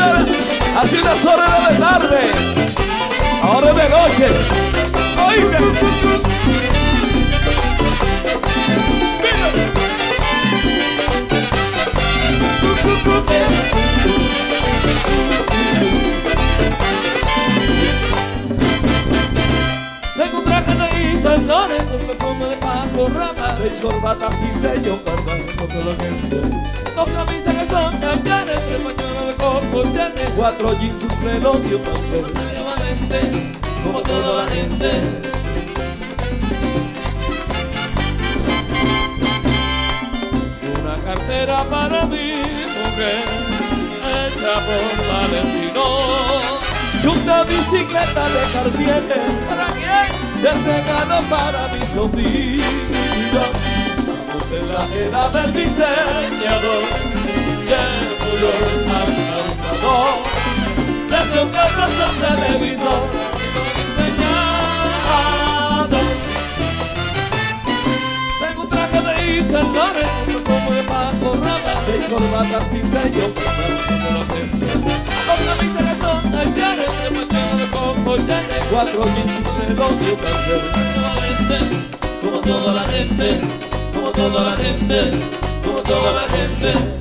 una, 1.02 1.70
de 1.70 1.78
tarde. 1.78 2.22
Ahora 3.42 3.74
de 3.74 3.90
noche. 3.90 4.60
Tengo 20.16 20.40
un 20.40 20.44
traje 20.44 20.76
de 20.76 21.14
Isandores 21.14 21.84
con 21.84 22.00
perfume 22.00 22.46
de 22.50 22.58
paso 22.58 23.08
rata 23.14 23.58
Seis 23.58 23.80
corbatas 23.82 24.36
y 24.42 24.54
sello 24.54 25.00
cargan 25.04 25.42
todo 25.56 25.84
lo 25.84 25.98
que 25.98 26.10
Dos 26.96 27.10
camisas 27.10 27.56
que 27.56 27.70
son 27.70 27.98
campeones 27.98 28.62
El 28.68 28.82
pañuelo 28.84 29.26
de 29.28 29.34
coco 29.36 29.82
tiene 29.84 30.30
Cuatro 30.36 30.80
jeans, 30.80 31.04
un 31.04 31.24
reloj 31.24 31.58
y 31.70 31.74
un 31.76 31.82
pastel 31.84 32.26
valente 32.66 33.54
Como 33.84 34.02
toda 34.02 34.44
la 34.44 34.52
gente 34.52 34.92
Una 40.82 40.96
cartera 41.06 41.64
para 41.70 42.06
mi 42.08 42.39
mujer 43.00 43.24
Hecha 44.10 44.54
por 44.66 44.88
Valentino 45.08 45.86
y 47.02 47.08
una 47.08 47.44
bicicleta 47.44 48.24
de 48.28 48.42
Cartier. 48.54 49.04
¿Para 49.48 49.68
quién? 49.68 50.42
De 50.42 50.52
regalo 50.52 51.22
para 51.30 51.68
mi 51.70 51.86
sobrino. 51.86 52.64
Estamos 53.98 54.52
en 54.52 54.74
la 54.74 54.84
era 54.96 55.30
del 55.30 55.54
diseñador 55.54 56.84
Que 57.68 57.82
murió 58.26 58.52
al 58.98 59.10
calzador 59.30 60.14
Desde 61.10 61.44
un 61.44 61.50
carrozo 61.50 62.06
televisor 62.20 63.29
llene 78.18 78.60
Cuatro 78.70 79.02
un 79.02 80.18
pastel 80.18 80.56
Como 82.22 82.40
toda 82.42 82.74
la 82.74 82.84
gente 82.90 83.42
Como 83.94 84.12
toda 84.12 84.44
la 84.44 84.58
gente 84.58 85.12
Como 85.64 85.82
toda 85.82 86.12
la 86.14 86.22
gente 86.30 86.99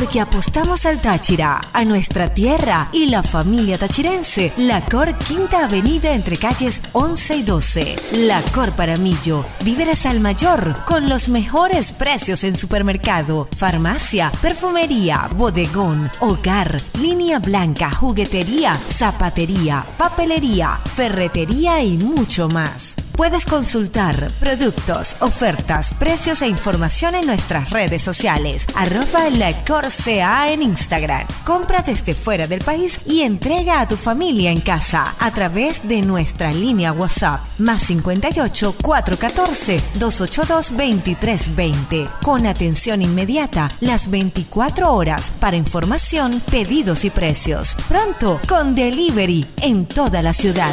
porque 0.00 0.18
apostamos 0.18 0.86
al 0.86 1.02
Táchira, 1.02 1.60
a 1.74 1.84
nuestra 1.84 2.32
tierra 2.32 2.88
y 2.90 3.08
la 3.08 3.22
familia 3.22 3.76
tachirense. 3.76 4.50
La 4.56 4.80
Cor 4.80 5.14
Quinta 5.18 5.66
Avenida 5.66 6.14
entre 6.14 6.38
calles 6.38 6.80
11 6.92 7.36
y 7.36 7.42
12. 7.42 7.96
La 8.12 8.40
Cor 8.54 8.72
Paramillo, 8.72 9.44
víveres 9.62 10.06
al 10.06 10.20
mayor, 10.20 10.86
con 10.86 11.06
los 11.06 11.28
mejores 11.28 11.92
precios 11.92 12.44
en 12.44 12.56
supermercado, 12.56 13.46
farmacia, 13.54 14.32
perfumería, 14.40 15.28
bodegón, 15.36 16.10
hogar, 16.20 16.78
línea 16.98 17.38
blanca, 17.38 17.90
juguetería, 17.90 18.76
zapatería, 18.76 19.84
papelería, 19.98 20.80
ferretería 20.94 21.82
y 21.82 21.98
mucho 21.98 22.48
más. 22.48 22.96
Puedes 23.20 23.44
consultar 23.44 24.32
productos, 24.40 25.14
ofertas, 25.20 25.90
precios 25.98 26.40
e 26.40 26.48
información 26.48 27.14
en 27.14 27.26
nuestras 27.26 27.68
redes 27.68 28.00
sociales. 28.00 28.66
Arroba 28.74 29.28
la 29.28 29.62
Corsea 29.66 30.50
en 30.50 30.62
Instagram. 30.62 31.26
Compra 31.44 31.82
desde 31.82 32.14
fuera 32.14 32.46
del 32.46 32.64
país 32.64 32.98
y 33.04 33.20
entrega 33.20 33.82
a 33.82 33.88
tu 33.88 33.98
familia 33.98 34.50
en 34.50 34.62
casa 34.62 35.16
a 35.18 35.30
través 35.32 35.86
de 35.86 36.00
nuestra 36.00 36.50
línea 36.50 36.94
WhatsApp 36.94 37.42
más 37.58 37.82
58 37.82 38.76
414 38.82 39.82
282 39.98 40.70
2320 40.70 42.08
con 42.24 42.46
atención 42.46 43.02
inmediata 43.02 43.70
las 43.80 44.10
24 44.10 44.94
horas 44.94 45.30
para 45.38 45.58
información, 45.58 46.40
pedidos 46.50 47.04
y 47.04 47.10
precios. 47.10 47.76
Pronto 47.86 48.40
con 48.48 48.74
delivery 48.74 49.46
en 49.60 49.84
toda 49.84 50.22
la 50.22 50.32
ciudad. 50.32 50.72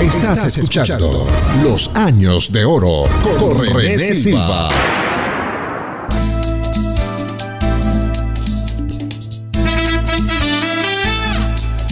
Estás 0.00 0.44
escuchando 0.56 1.26
Los 1.62 1.90
Años 1.94 2.52
de 2.52 2.64
Oro 2.64 3.04
con 3.38 3.66
René 3.74 4.14
Silva. 4.14 4.70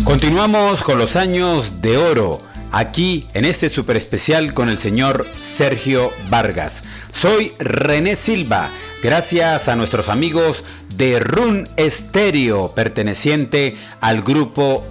Continuamos 0.05 0.83
con 0.83 0.99
los 0.99 1.17
años 1.17 1.81
de 1.81 1.97
oro, 1.97 2.40
aquí 2.71 3.27
en 3.33 3.47
este 3.47 3.71
super 3.71 3.97
especial 3.97 4.53
con 4.53 4.69
el 4.69 4.79
señor 4.79 5.27
Sergio 5.40 6.12
Vargas. 6.29 6.85
Soy 7.11 7.53
René 7.59 8.14
Silva, 8.14 8.71
gracias 9.03 9.69
a 9.69 9.77
nuestros 9.77 10.11
amigos 10.11 10.62
de 10.97 11.21
Run 11.21 11.64
Stereo, 11.79 12.71
perteneciente 12.75 13.77
al 14.01 14.23
grupo 14.23 14.85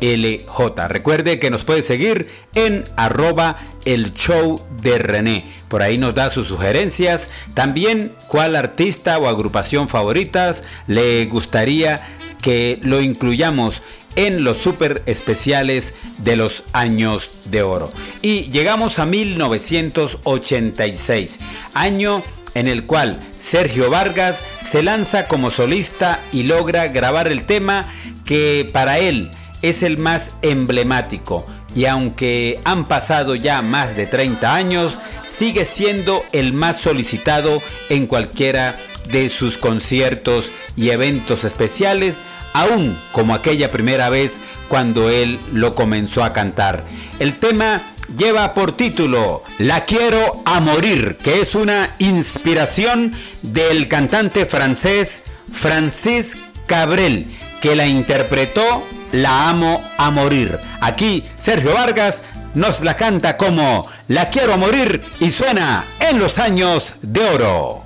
ALJ. 0.00 0.88
Recuerde 0.88 1.38
que 1.38 1.50
nos 1.50 1.64
puede 1.64 1.82
seguir 1.82 2.30
en 2.54 2.84
arroba 2.96 3.58
el 3.84 4.14
show 4.14 4.58
de 4.82 4.98
René. 4.98 5.44
Por 5.68 5.82
ahí 5.82 5.98
nos 5.98 6.14
da 6.14 6.30
sus 6.30 6.46
sugerencias. 6.46 7.28
También 7.54 8.14
cuál 8.28 8.56
artista 8.56 9.18
o 9.18 9.28
agrupación 9.28 9.88
favoritas 9.88 10.62
le 10.86 11.26
gustaría 11.26 12.16
que 12.42 12.80
lo 12.82 13.00
incluyamos 13.00 13.82
en 14.16 14.42
los 14.42 14.56
super 14.58 15.04
especiales 15.06 15.94
de 16.18 16.36
los 16.36 16.64
años 16.72 17.50
de 17.50 17.62
oro. 17.62 17.88
Y 18.22 18.50
llegamos 18.50 18.98
a 18.98 19.06
1986, 19.06 21.38
año 21.74 22.24
en 22.54 22.66
el 22.66 22.84
cual 22.84 23.20
Sergio 23.30 23.88
Vargas 23.90 24.40
se 24.68 24.82
lanza 24.82 25.26
como 25.26 25.52
solista 25.52 26.18
y 26.32 26.42
logra 26.44 26.88
grabar 26.88 27.28
el 27.28 27.44
tema 27.44 27.86
que 28.24 28.68
para 28.72 28.98
él 28.98 29.30
es 29.62 29.82
el 29.82 29.98
más 29.98 30.32
emblemático. 30.42 31.46
Y 31.74 31.86
aunque 31.86 32.58
han 32.64 32.86
pasado 32.86 33.34
ya 33.34 33.62
más 33.62 33.94
de 33.96 34.06
30 34.06 34.54
años, 34.54 34.98
sigue 35.26 35.64
siendo 35.64 36.22
el 36.32 36.52
más 36.52 36.80
solicitado 36.80 37.62
en 37.88 38.06
cualquiera 38.06 38.76
de 39.10 39.28
sus 39.28 39.58
conciertos 39.58 40.46
y 40.76 40.90
eventos 40.90 41.44
especiales, 41.44 42.16
aún 42.52 42.98
como 43.12 43.34
aquella 43.34 43.70
primera 43.70 44.10
vez 44.10 44.32
cuando 44.68 45.10
él 45.10 45.38
lo 45.52 45.74
comenzó 45.74 46.24
a 46.24 46.32
cantar. 46.32 46.84
El 47.18 47.34
tema 47.34 47.82
lleva 48.16 48.54
por 48.54 48.72
título 48.72 49.42
La 49.58 49.84
quiero 49.84 50.42
a 50.44 50.60
morir, 50.60 51.16
que 51.16 51.40
es 51.40 51.54
una 51.54 51.94
inspiración 51.98 53.14
del 53.42 53.88
cantante 53.88 54.46
francés 54.46 55.22
Francis 55.52 56.36
Cabrel, 56.66 57.26
que 57.60 57.74
la 57.76 57.86
interpretó 57.86 58.86
La 59.12 59.50
amo 59.50 59.82
a 59.96 60.10
morir. 60.10 60.58
Aquí 60.80 61.28
Sergio 61.34 61.72
Vargas 61.74 62.22
nos 62.54 62.82
la 62.82 62.94
canta 62.94 63.36
como 63.36 63.86
La 64.08 64.26
quiero 64.26 64.54
a 64.54 64.56
morir 64.56 65.02
y 65.20 65.30
suena 65.30 65.84
en 66.00 66.18
los 66.18 66.38
años 66.38 66.94
de 67.00 67.20
oro. 67.28 67.82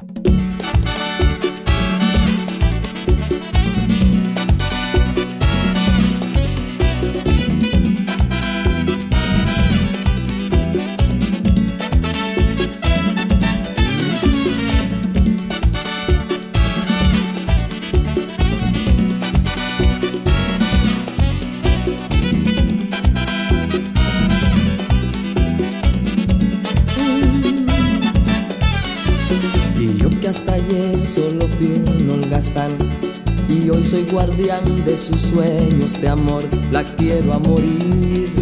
Soy 33.92 34.06
guardián 34.10 34.64
de 34.86 34.96
sus 34.96 35.20
sueños 35.20 36.00
de 36.00 36.08
amor, 36.08 36.42
la 36.70 36.82
quiero 36.82 37.34
a 37.34 37.38
morir. 37.38 38.32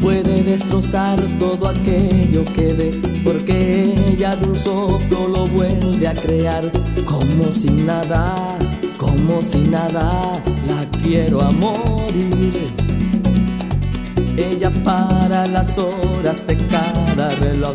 Puede 0.00 0.44
destrozar 0.44 1.18
todo 1.40 1.68
aquello 1.68 2.44
que 2.54 2.72
ve, 2.74 2.90
porque 3.24 3.92
ella 4.06 4.36
de 4.36 4.48
un 4.48 4.54
soplo 4.56 5.26
lo 5.26 5.48
vuelve 5.48 6.06
a 6.06 6.14
crear, 6.14 6.62
como 7.04 7.50
si 7.50 7.70
nada, 7.70 8.36
como 8.98 9.42
si 9.42 9.58
nada, 9.62 10.40
la 10.68 10.88
quiero 11.02 11.42
a 11.42 11.50
morir. 11.50 12.72
Ella 14.36 14.70
para 14.84 15.48
las 15.48 15.76
horas 15.76 16.46
de 16.46 16.56
cada 16.56 17.30
reloj 17.40 17.74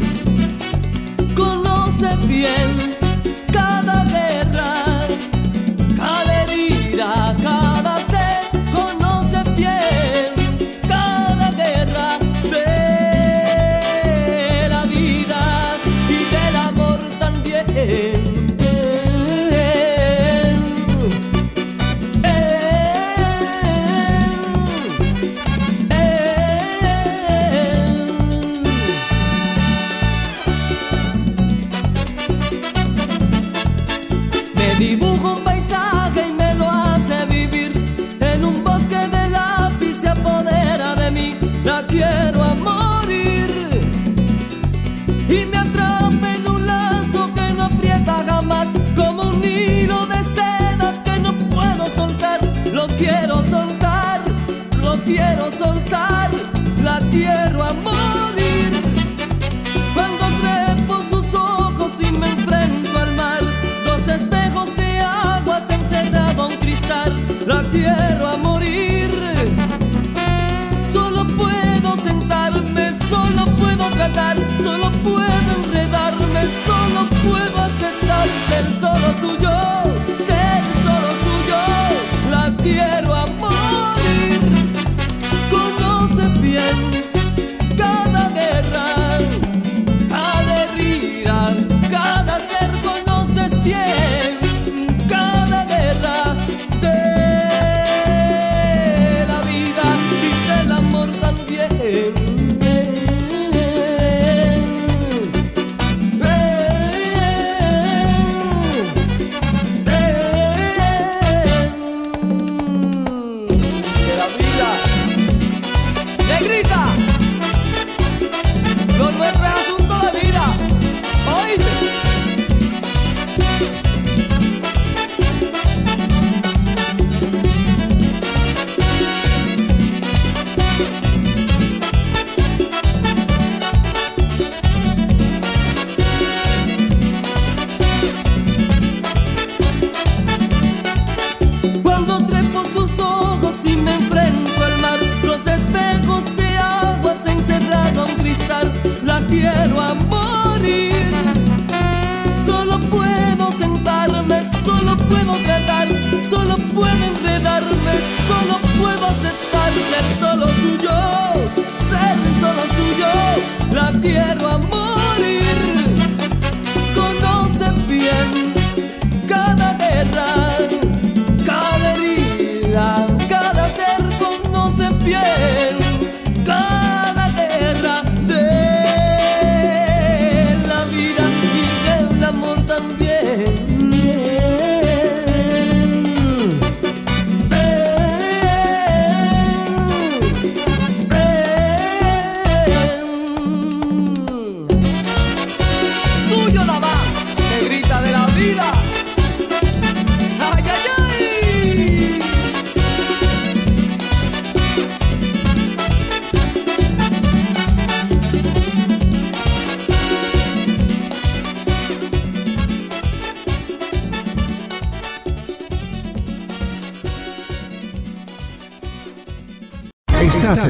Solo 158.27 158.59
puedo 158.79 159.05
aceptar 159.05 159.50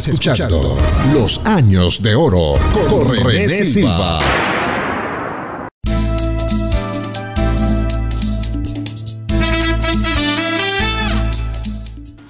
Estás 0.01 0.15
escuchando 0.15 0.77
Los 1.13 1.45
Años 1.45 2.01
de 2.01 2.15
Oro 2.15 2.55
con 2.89 3.23
René 3.23 3.63
Silva. 3.63 4.19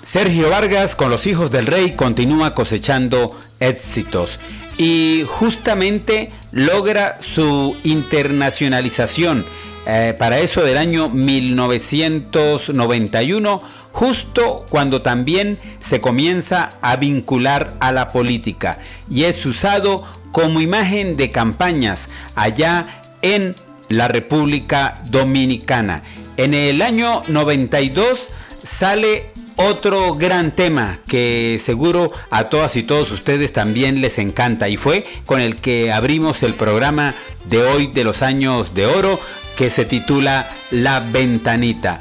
Sergio 0.03 0.49
Vargas 0.49 0.95
con 0.95 1.09
los 1.09 1.25
hijos 1.27 1.49
del 1.49 1.65
rey 1.65 1.91
continúa 1.91 2.53
cosechando 2.53 3.39
éxitos 3.61 4.37
y 4.77 5.23
justamente 5.25 6.29
logra 6.51 7.19
su 7.21 7.77
internacionalización 7.85 9.45
eh, 9.87 10.13
para 10.17 10.39
eso 10.39 10.63
del 10.63 10.77
año 10.77 11.09
1991, 11.09 13.61
justo 14.01 14.65
cuando 14.67 14.99
también 14.99 15.59
se 15.79 16.01
comienza 16.01 16.69
a 16.81 16.95
vincular 16.95 17.75
a 17.79 17.91
la 17.91 18.07
política 18.07 18.79
y 19.11 19.25
es 19.25 19.45
usado 19.45 20.03
como 20.31 20.59
imagen 20.59 21.17
de 21.17 21.29
campañas 21.29 22.07
allá 22.35 23.03
en 23.21 23.53
la 23.89 24.07
República 24.07 24.99
Dominicana. 25.11 26.01
En 26.37 26.55
el 26.55 26.81
año 26.81 27.21
92 27.27 28.29
sale 28.63 29.25
otro 29.55 30.15
gran 30.15 30.49
tema 30.49 30.97
que 31.07 31.61
seguro 31.63 32.11
a 32.31 32.45
todas 32.45 32.75
y 32.77 32.81
todos 32.81 33.11
ustedes 33.11 33.53
también 33.53 34.01
les 34.01 34.17
encanta 34.17 34.67
y 34.67 34.77
fue 34.77 35.05
con 35.27 35.39
el 35.39 35.57
que 35.57 35.91
abrimos 35.91 36.41
el 36.41 36.55
programa 36.55 37.13
de 37.45 37.61
hoy 37.61 37.85
de 37.85 38.03
los 38.03 38.23
años 38.23 38.73
de 38.73 38.87
oro 38.87 39.19
que 39.55 39.69
se 39.69 39.85
titula 39.85 40.49
La 40.71 41.01
Ventanita. 41.01 41.99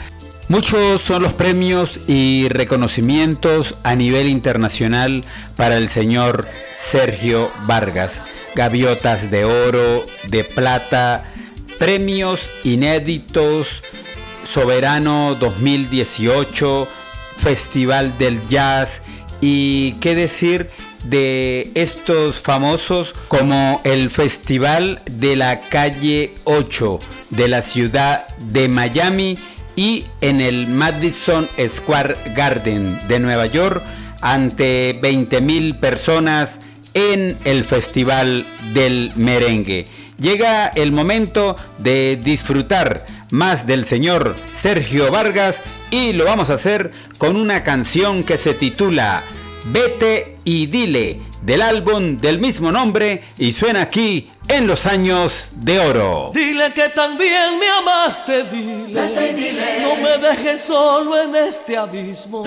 Muchos 0.51 1.01
son 1.03 1.23
los 1.23 1.33
premios 1.33 2.09
y 2.09 2.49
reconocimientos 2.49 3.77
a 3.85 3.95
nivel 3.95 4.27
internacional 4.27 5.25
para 5.57 5.77
el 5.77 5.89
señor 5.89 6.49
Sergio 6.77 7.53
Vargas. 7.69 8.21
Gaviotas 8.57 9.31
de 9.31 9.45
oro, 9.45 10.05
de 10.27 10.43
plata, 10.43 11.23
premios 11.79 12.41
inéditos, 12.65 13.85
Soberano 14.43 15.37
2018, 15.37 16.89
Festival 17.37 18.19
del 18.19 18.45
Jazz 18.49 19.03
y 19.41 19.93
qué 20.01 20.17
decir 20.17 20.69
de 21.05 21.71
estos 21.77 22.41
famosos 22.41 23.13
como 23.29 23.81
el 23.85 24.11
Festival 24.11 25.01
de 25.13 25.37
la 25.37 25.61
Calle 25.61 26.35
8 26.43 26.99
de 27.31 27.47
la 27.47 27.63
ciudad 27.63 28.27
de 28.39 28.69
Miami 28.69 29.39
y 29.77 30.05
en 30.21 30.41
el 30.41 30.67
Madison 30.69 31.49
Square 31.67 32.17
Garden 32.35 32.99
de 33.09 33.21
Nueva 33.21 33.47
York 33.47 33.83
ante 34.21 34.99
20 35.01 35.41
mil 35.41 35.77
personas 35.77 36.61
en 36.95 37.37
el 37.45 37.65
Festival 37.65 38.45
del 38.75 39.13
Merengue. 39.17 39.85
Llega 40.19 40.67
el 40.67 40.93
momento 40.93 41.57
de 41.79 42.19
disfrutar 42.23 43.05
más 43.31 43.67
del 43.67 43.85
señor 43.85 44.37
Sergio 44.53 45.11
Vargas 45.11 45.61
y 45.91 46.13
lo 46.13 46.25
vamos 46.25 46.51
a 46.51 46.55
hacer 46.55 46.91
con 47.19 47.37
una 47.37 47.65
canción 47.65 48.23
que 48.23 48.37
se 48.37 48.55
titula 48.55 49.25
Vete 49.67 50.37
y 50.45 50.67
dile 50.67 51.23
del 51.43 51.63
álbum 51.63 52.17
del 52.17 52.39
mismo 52.39 52.71
nombre 52.71 53.23
y 53.39 53.53
suena 53.53 53.83
aquí 53.83 54.31
en 54.51 54.67
los 54.67 54.87
años 54.87 55.51
de 55.57 55.79
oro. 55.79 56.33
Dile 56.35 56.73
que 56.73 56.89
también 56.89 57.59
me 57.59 57.69
amaste, 57.69 58.43
dile. 58.45 59.81
No 59.81 59.97
me 59.97 60.19
dejes 60.19 60.61
solo 60.61 61.23
en 61.23 61.37
este 61.37 61.77
abismo. 61.77 62.45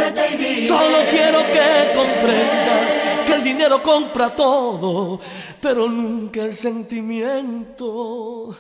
Solo 0.68 0.98
quiero 1.10 1.40
que 1.52 1.94
comprendas 1.96 3.00
que 3.26 3.34
el 3.34 3.44
dinero 3.44 3.82
compra 3.82 4.30
todo, 4.30 5.20
pero 5.62 5.88
nunca 5.88 6.42
el 6.42 6.54
sentimiento. 6.54 8.54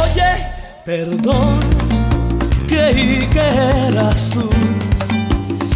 Oye, 0.00 0.46
perdón, 0.84 1.60
creí 2.68 3.26
que 3.26 3.88
eras 3.88 4.30
tú 4.30 4.48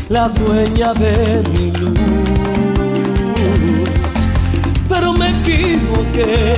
la 0.08 0.28
dueña 0.28 0.92
de 0.94 1.42
mi 1.52 1.72
luz. 1.72 2.25
Me 5.18 5.30
equivoqué, 5.30 6.56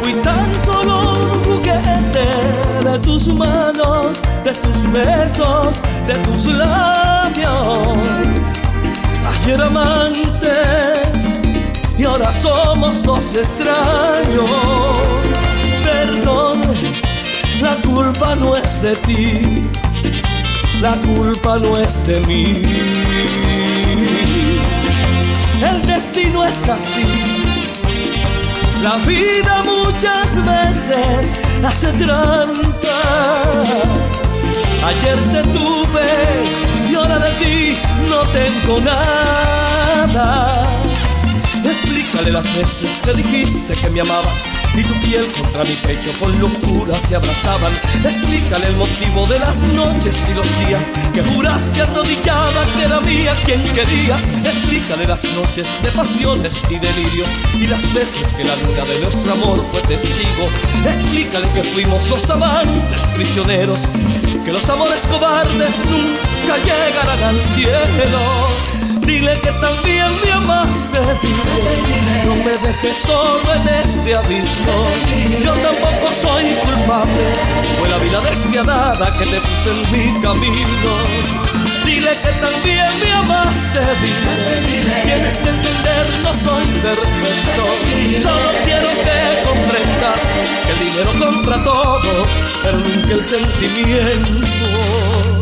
fui 0.00 0.14
tan 0.22 0.52
solo 0.64 1.00
un 1.00 1.44
juguete 1.44 2.28
de 2.84 2.98
tus 3.00 3.28
manos, 3.28 4.22
de 4.42 4.52
tus 4.52 4.92
besos, 4.92 5.82
de 6.06 6.14
tus 6.14 6.46
labios. 6.46 7.98
Ayer 9.32 9.62
amantes 9.62 11.40
y 11.98 12.04
ahora 12.04 12.32
somos 12.32 13.02
dos 13.02 13.34
extraños. 13.34 14.50
Perdón, 15.84 16.60
la 17.60 17.74
culpa 17.82 18.34
no 18.34 18.56
es 18.56 18.82
de 18.82 18.96
ti 18.96 19.62
la 20.84 20.92
culpa 21.00 21.58
no 21.58 21.78
es 21.78 22.06
de 22.06 22.20
mí. 22.26 23.73
Destino 25.94 26.44
es 26.44 26.68
así. 26.68 27.04
La 28.82 28.96
vida 29.06 29.62
muchas 29.62 30.44
veces 30.44 31.40
hace 31.64 31.92
trampa. 31.92 33.62
Ayer 34.88 35.18
te 35.32 35.42
tuve 35.52 36.90
y 36.90 36.94
ahora 36.96 37.20
de 37.20 37.30
ti 37.38 37.78
no 38.10 38.22
tengo 38.32 38.80
nada. 38.80 40.64
Explícale 41.64 42.32
las 42.32 42.52
veces 42.56 43.00
que 43.00 43.14
dijiste 43.14 43.74
que 43.74 43.88
me 43.90 44.00
amabas 44.00 44.63
y 44.76 44.82
tu 44.82 44.94
piel 45.00 45.24
contra 45.32 45.64
mi 45.64 45.74
pecho 45.76 46.10
con 46.20 46.38
locura 46.38 46.98
se 47.00 47.16
abrazaban. 47.16 47.72
Explícale 48.04 48.66
el 48.66 48.76
motivo 48.76 49.26
de 49.26 49.38
las 49.38 49.62
noches 49.62 50.28
y 50.30 50.34
los 50.34 50.46
días 50.66 50.92
que 51.12 51.22
juraste 51.22 51.82
arrodillada 51.82 52.64
que 52.76 52.84
era 52.84 53.00
mía 53.00 53.34
quien 53.44 53.62
querías. 53.62 54.28
Explícale 54.44 55.06
las 55.06 55.24
noches 55.34 55.68
de 55.82 55.90
pasiones 55.90 56.62
y 56.70 56.78
delirios 56.78 57.28
y 57.54 57.66
las 57.66 57.92
veces 57.94 58.32
que 58.32 58.44
la 58.44 58.56
luna 58.56 58.84
de 58.84 59.00
nuestro 59.00 59.32
amor 59.32 59.64
fue 59.70 59.80
testigo. 59.82 60.48
Explícale 60.84 61.48
que 61.50 61.62
fuimos 61.62 62.08
dos 62.08 62.28
amantes 62.30 63.02
prisioneros, 63.14 63.80
que 64.44 64.52
los 64.52 64.68
amores 64.68 65.06
cobardes 65.06 65.80
nunca 65.90 66.56
llegarán 66.58 67.22
al 67.22 67.40
cielo. 67.42 68.83
Dile 69.00 69.40
que 69.40 69.50
también 69.52 70.06
me 70.24 70.32
amaste, 70.32 70.98
dile, 71.22 72.24
no 72.24 72.34
me 72.36 72.52
dejes 72.52 72.96
solo 72.98 73.52
en 73.54 73.68
este 73.68 74.14
abismo. 74.14 74.86
Yo 75.42 75.52
tampoco 75.54 76.12
soy 76.22 76.54
culpable, 76.64 77.32
fue 77.78 77.88
la 77.88 77.96
vida 77.98 78.20
despiadada 78.20 79.12
que 79.18 79.24
te 79.26 79.40
puse 79.40 79.70
en 79.70 79.80
mi 79.92 80.12
camino. 80.20 80.92
Dile 81.84 82.16
que 82.20 82.30
también 82.40 82.86
me 83.00 83.12
amaste, 83.12 83.80
dile, 84.00 84.94
Tienes 85.02 85.36
que 85.38 85.48
entender, 85.48 86.06
no 86.22 86.32
soy 86.34 86.64
perfecto. 86.82 87.64
Solo 88.22 88.52
quiero 88.64 88.88
que 88.88 89.42
comprendas 89.46 90.20
que 90.64 90.70
el 90.72 90.78
dinero 90.90 91.10
compra 91.18 91.56
todo, 91.64 92.26
pero 92.62 92.78
nunca 92.78 93.14
el 93.14 93.24
sentimiento. 93.24 95.33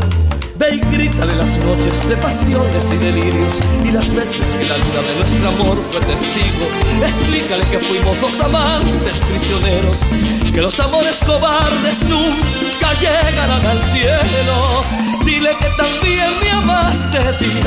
Ve 0.63 0.77
y 0.77 0.97
grita 0.97 1.27
de 1.27 1.35
las 1.35 1.59
noches 1.59 2.09
de 2.09 2.17
pasiones 2.19 2.93
y 2.93 2.97
delirios 2.97 3.59
y 3.83 3.91
las 3.91 4.15
veces 4.15 4.55
que 4.55 4.65
la 4.69 4.77
luna 4.77 5.03
de 5.03 5.17
nuestro 5.17 5.49
amor 5.49 5.83
fue 5.83 6.01
testigo. 6.03 6.67
Explícale 7.05 7.65
que 7.67 7.81
fuimos 7.81 8.21
dos 8.21 8.41
amantes 8.43 9.25
prisioneros, 9.25 10.03
que 10.55 10.61
los 10.61 10.79
amores 10.79 11.25
cobardes 11.25 12.05
nunca 12.05 12.93
llegarán 13.01 13.67
al 13.67 13.83
cielo. 13.83 14.85
Dile 15.25 15.51
que 15.59 15.69
también 15.77 16.31
me 16.45 16.51
amaste, 16.53 17.19
dile, 17.41 17.61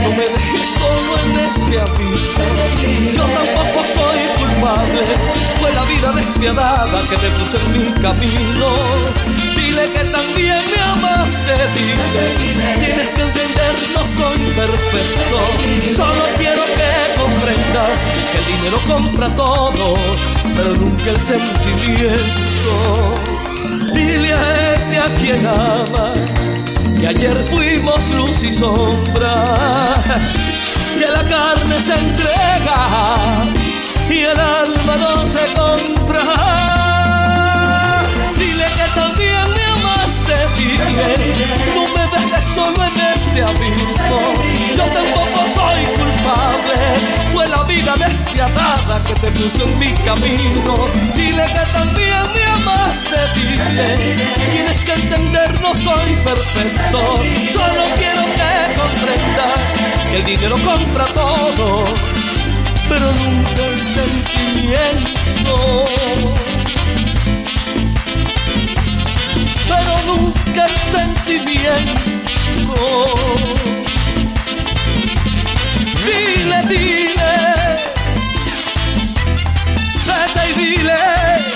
no 0.00 0.08
me 0.08 0.24
dejes 0.24 0.68
solo 0.78 1.18
en 1.22 1.38
este 1.40 1.80
abismo. 1.80 3.12
Yo 3.12 3.24
tampoco 3.24 3.84
soy 3.94 4.20
culpable, 4.38 5.04
fue 5.60 5.70
la 5.70 5.84
vida 5.84 6.12
despiadada 6.12 7.02
que 7.10 7.16
te 7.16 7.26
en 7.26 7.72
mi 7.72 7.92
camino. 8.00 9.55
Dile 9.76 9.92
que 9.92 10.04
también 10.04 10.58
me 10.74 10.82
amaste, 10.82 11.52
Tienes 12.78 13.10
que 13.10 13.20
entender, 13.20 13.74
no 13.94 14.06
soy 14.06 14.38
perfecto. 14.56 15.94
Solo 15.94 16.24
quiero 16.38 16.62
que 16.64 17.20
comprendas 17.20 17.98
que 18.32 18.38
el 18.38 18.46
dinero 18.56 18.78
compra 18.88 19.28
todo, 19.36 19.94
pero 20.56 20.74
nunca 20.76 21.10
el 21.10 21.20
sentimiento. 21.20 22.14
Dile 23.92 24.32
a 24.32 24.74
ese 24.76 24.98
a 24.98 25.12
quien 25.12 25.46
amas 25.46 26.18
que 26.98 27.08
ayer 27.08 27.36
fuimos 27.50 28.10
luz 28.12 28.42
y 28.44 28.52
sombra, 28.54 29.44
que 30.98 31.06
la 31.06 31.22
carne 31.28 31.80
se 31.84 31.94
entrega 31.98 33.44
y 34.08 34.20
el 34.20 34.40
alma 34.40 34.96
no 34.96 35.28
se 35.28 35.44
compra. 35.54 36.85
No 40.66 41.82
me 41.94 42.04
dejes 42.10 42.44
solo 42.54 42.84
en 42.84 43.00
este 43.14 43.42
abismo. 43.42 44.20
Yo 44.76 44.84
tampoco 44.84 45.46
soy 45.54 45.84
culpable. 45.94 46.76
Fue 47.32 47.46
la 47.48 47.62
vida 47.62 47.94
despiadada 47.96 49.02
que 49.04 49.14
te 49.14 49.30
puso 49.30 49.64
en 49.64 49.78
mi 49.78 49.92
camino. 49.94 50.88
Dile 51.14 51.44
que 51.44 51.72
también 51.72 52.32
me 52.34 52.42
amaste, 52.44 53.16
dile. 53.34 53.94
Tienes 54.52 54.84
que 54.84 54.92
entender, 54.92 55.60
no 55.60 55.74
soy 55.74 56.16
perfecto. 56.24 57.16
Solo 57.52 57.84
quiero 57.94 58.24
que 58.24 58.74
comprendas 58.80 59.74
que 60.10 60.16
el 60.16 60.24
dinero 60.24 60.56
compra 60.64 61.04
todo, 61.06 61.84
pero 62.88 63.06
nunca 63.12 63.66
el 63.66 63.80
sentimiento. 63.80 65.16
Pero 69.68 69.92
nunca 70.06 70.64
el 70.64 70.76
sentimiento. 70.92 72.74
Dile, 76.04 76.62
dile, 76.68 77.32
vete 80.06 80.50
y 80.50 80.52
dile. 80.54 81.55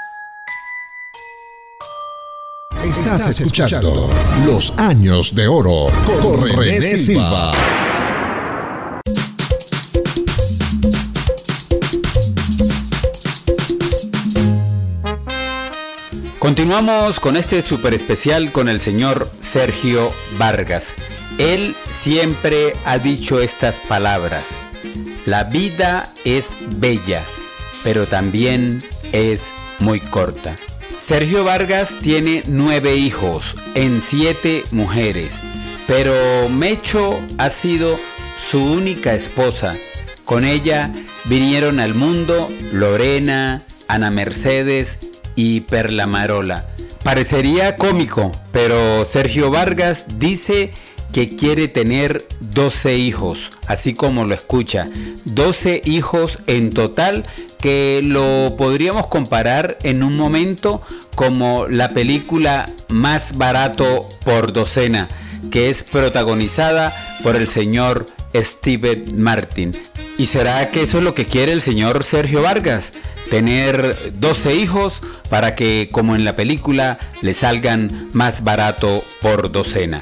Estás 2.83 3.39
escuchando 3.39 4.09
Los 4.45 4.77
Años 4.77 5.35
de 5.35 5.47
Oro 5.47 5.87
con 6.21 6.57
René 6.57 6.97
Silva. 6.97 7.53
Continuamos 16.39 17.19
con 17.19 17.37
este 17.37 17.61
super 17.61 17.93
especial 17.93 18.51
con 18.51 18.67
el 18.67 18.79
señor 18.79 19.29
Sergio 19.39 20.11
Vargas. 20.39 20.95
Él 21.37 21.75
siempre 21.91 22.73
ha 22.85 22.97
dicho 22.97 23.39
estas 23.39 23.79
palabras. 23.81 24.45
La 25.27 25.43
vida 25.43 26.11
es 26.25 26.47
bella, 26.77 27.23
pero 27.83 28.07
también 28.07 28.83
es 29.11 29.49
muy 29.79 29.99
corta. 29.99 30.55
Sergio 31.11 31.43
Vargas 31.43 31.95
tiene 32.01 32.41
nueve 32.47 32.95
hijos 32.95 33.57
en 33.75 33.99
siete 33.99 34.63
mujeres, 34.71 35.39
pero 35.85 36.13
Mecho 36.47 37.19
ha 37.37 37.49
sido 37.49 37.99
su 38.49 38.63
única 38.63 39.13
esposa. 39.13 39.75
Con 40.23 40.45
ella 40.45 40.89
vinieron 41.25 41.81
al 41.81 41.95
mundo 41.95 42.49
Lorena, 42.71 43.61
Ana 43.89 44.09
Mercedes 44.09 44.99
y 45.35 45.59
Perla 45.59 46.07
Marola. 46.07 46.65
Parecería 47.03 47.75
cómico, 47.75 48.31
pero 48.53 49.03
Sergio 49.03 49.51
Vargas 49.51 50.05
dice 50.17 50.71
que 51.13 51.29
quiere 51.29 51.67
tener 51.67 52.23
12 52.39 52.97
hijos, 52.97 53.51
así 53.67 53.93
como 53.93 54.25
lo 54.25 54.33
escucha. 54.33 54.87
12 55.25 55.81
hijos 55.85 56.39
en 56.47 56.71
total 56.71 57.27
que 57.59 58.01
lo 58.03 58.55
podríamos 58.57 59.07
comparar 59.07 59.77
en 59.83 60.03
un 60.03 60.17
momento 60.17 60.81
como 61.15 61.67
la 61.67 61.89
película 61.89 62.67
más 62.89 63.37
barato 63.37 64.07
por 64.25 64.53
docena, 64.53 65.07
que 65.51 65.69
es 65.69 65.83
protagonizada 65.83 66.93
por 67.23 67.35
el 67.35 67.47
señor 67.47 68.07
Steven 68.35 69.21
Martin. 69.21 69.71
¿Y 70.17 70.25
será 70.25 70.69
que 70.71 70.83
eso 70.83 70.97
es 70.97 71.03
lo 71.03 71.13
que 71.13 71.25
quiere 71.25 71.51
el 71.51 71.61
señor 71.61 72.03
Sergio 72.03 72.41
Vargas? 72.41 72.93
Tener 73.29 73.95
12 74.19 74.55
hijos 74.55 75.01
para 75.29 75.55
que, 75.55 75.89
como 75.91 76.15
en 76.15 76.25
la 76.25 76.35
película, 76.35 76.99
le 77.21 77.33
salgan 77.33 78.09
más 78.13 78.43
barato 78.43 79.03
por 79.21 79.51
docena. 79.51 80.01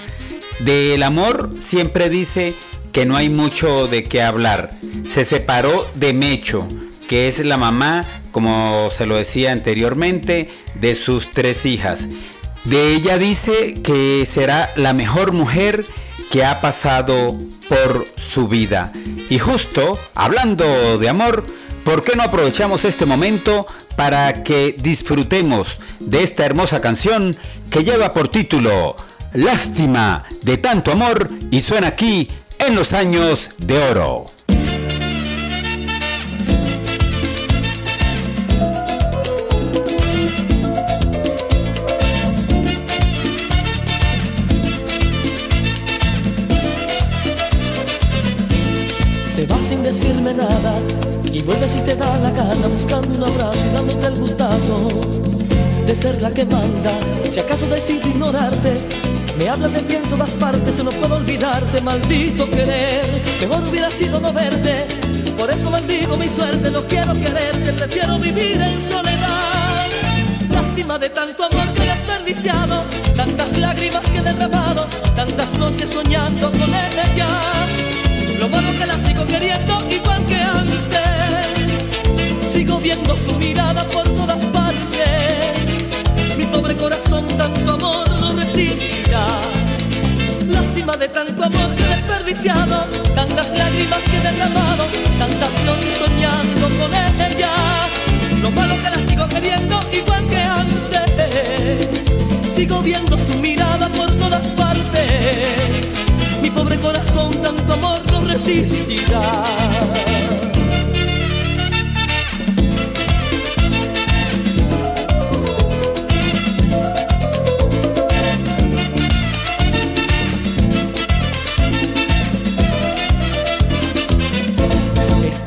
Del 0.59 1.03
amor 1.03 1.49
siempre 1.57 2.09
dice 2.09 2.53
que 2.91 3.05
no 3.05 3.15
hay 3.15 3.29
mucho 3.29 3.87
de 3.87 4.03
qué 4.03 4.21
hablar. 4.21 4.69
Se 5.07 5.23
separó 5.23 5.87
de 5.95 6.13
Mecho, 6.13 6.67
que 7.07 7.27
es 7.27 7.39
la 7.39 7.57
mamá, 7.57 8.03
como 8.31 8.89
se 8.91 9.05
lo 9.05 9.15
decía 9.15 9.51
anteriormente, 9.51 10.49
de 10.75 10.95
sus 10.95 11.31
tres 11.31 11.65
hijas. 11.65 12.01
De 12.65 12.93
ella 12.93 13.17
dice 13.17 13.73
que 13.81 14.25
será 14.25 14.71
la 14.75 14.93
mejor 14.93 15.31
mujer 15.31 15.85
que 16.29 16.43
ha 16.43 16.61
pasado 16.61 17.37
por 17.67 18.05
su 18.15 18.47
vida. 18.47 18.91
Y 19.29 19.39
justo, 19.39 19.97
hablando 20.13 20.97
de 20.97 21.09
amor, 21.09 21.45
¿por 21.83 22.03
qué 22.03 22.15
no 22.15 22.23
aprovechamos 22.23 22.85
este 22.85 23.05
momento 23.05 23.65
para 23.95 24.33
que 24.43 24.75
disfrutemos 24.77 25.79
de 25.99 26.23
esta 26.23 26.45
hermosa 26.45 26.81
canción 26.81 27.35
que 27.71 27.83
lleva 27.83 28.13
por 28.13 28.27
título 28.27 28.95
Lástima 29.33 30.25
de 30.43 30.57
tanto 30.57 30.91
amor 30.91 31.29
y 31.51 31.59
suena 31.59 31.87
aquí 31.87 32.27
en 32.59 32.75
los 32.75 32.93
años 32.93 33.51
de 33.59 33.77
oro? 33.77 34.25
decirme 49.89 50.35
nada 50.35 50.73
y 51.33 51.41
vuelves 51.41 51.75
y 51.75 51.81
te 51.81 51.95
da 51.95 52.19
la 52.19 52.29
gana 52.29 52.67
buscando 52.67 53.07
un 53.17 53.23
abrazo 53.23 53.59
y 53.65 53.73
dándote 53.73 54.07
el 54.07 54.19
gustazo 54.19 55.28
de 55.89 55.95
ser 55.95 56.21
la 56.21 56.29
que 56.29 56.45
manda. 56.45 56.91
Si 57.31 57.39
acaso 57.39 57.65
decido 57.65 58.09
ignorarte, 58.09 58.75
me 59.39 59.49
hablas 59.49 59.73
de 59.73 59.81
ti 59.81 59.95
en 59.95 60.03
todas 60.03 60.29
partes, 60.31 60.83
no 60.83 60.91
puedo 60.91 61.15
olvidarte, 61.15 61.81
maldito 61.81 62.47
querer. 62.47 63.23
Mejor 63.41 63.67
hubiera 63.67 63.89
sido 63.89 64.19
no 64.19 64.31
verte, 64.31 64.85
por 65.35 65.49
eso 65.49 65.71
maldigo 65.71 66.15
mi 66.15 66.27
suerte, 66.27 66.69
no 66.69 66.83
quiero 66.83 67.13
quererte, 67.15 67.73
prefiero 67.73 68.19
vivir 68.19 68.61
en 68.61 68.77
soledad. 68.91 69.87
Lástima 70.51 70.99
de 70.99 71.09
tanto 71.09 71.45
amor 71.45 71.73
que 71.73 71.81
he 71.81 71.87
desperdiciado, 71.87 72.85
tantas 73.15 73.57
lágrimas 73.57 74.05
que 74.09 74.19
he 74.19 74.21
derramado, 74.21 74.85
tantas 75.15 75.57
noches 75.57 75.89
soñando 75.89 76.51
con 76.51 76.69
ella. 76.69 77.29
Lo 78.39 78.47
malo 78.47 78.69
que 78.77 78.85
la 78.85 78.93
sigo 78.93 79.25
queriendo 79.25 79.87
igual 79.89 80.23
que 80.27 80.35
antes. 80.35 80.87
Sigo 82.53 82.77
viendo 82.77 83.17
su 83.17 83.39
mirada 83.39 83.83
por 83.89 84.07
todas 84.09 84.48
pobre 86.69 86.77
corazón 86.77 87.25
tanto 87.29 87.71
amor 87.71 88.07
no 88.19 88.33
resistirá. 88.33 89.25
Lástima 90.49 90.95
de 90.97 91.07
tanto 91.07 91.43
amor 91.43 91.75
que 91.75 91.83
desperdiciado, 91.83 92.81
tantas 93.15 93.57
lágrimas 93.57 93.99
que 93.99 94.17
he 94.17 94.21
derramado, 94.21 94.83
tantas 95.17 95.53
noches 95.65 95.97
soñando 95.97 96.67
con 96.77 96.93
ella. 96.93 97.51
Lo 98.43 98.51
malo 98.51 98.75
que 98.75 98.89
la 98.89 99.07
sigo 99.07 99.27
queriendo 99.27 99.79
igual 99.91 100.27
que 100.27 100.41
antes. 100.41 101.89
Sigo 102.53 102.81
viendo 102.81 103.17
su 103.17 103.39
mirada 103.39 103.89
por 103.89 104.11
todas 104.11 104.45
partes 104.49 105.99
mi 106.41 106.51
pobre 106.51 106.77
corazón 106.77 107.31
tanto 107.41 107.73
amor 107.73 107.99
no 108.11 108.21
resistirá. 108.21 109.43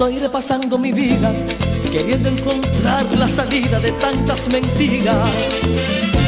Estoy 0.02 0.18
repasando 0.18 0.78
mi 0.78 0.90
vida, 0.90 1.32
queriendo 1.92 2.28
encontrar 2.28 3.06
la 3.14 3.28
salida 3.28 3.78
de 3.78 3.92
tantas 3.92 4.50
mentiras 4.50 5.30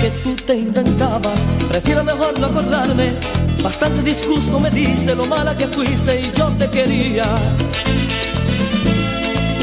que 0.00 0.10
tú 0.22 0.36
te 0.36 0.54
inventabas. 0.54 1.40
Prefiero 1.68 2.04
mejor 2.04 2.38
no 2.38 2.46
acordarme 2.46 3.10
Bastante 3.64 4.02
disgusto 4.02 4.60
me 4.60 4.70
diste 4.70 5.16
lo 5.16 5.26
mala 5.26 5.56
que 5.56 5.66
fuiste 5.66 6.20
y 6.20 6.32
yo 6.38 6.52
te 6.52 6.70
quería. 6.70 7.24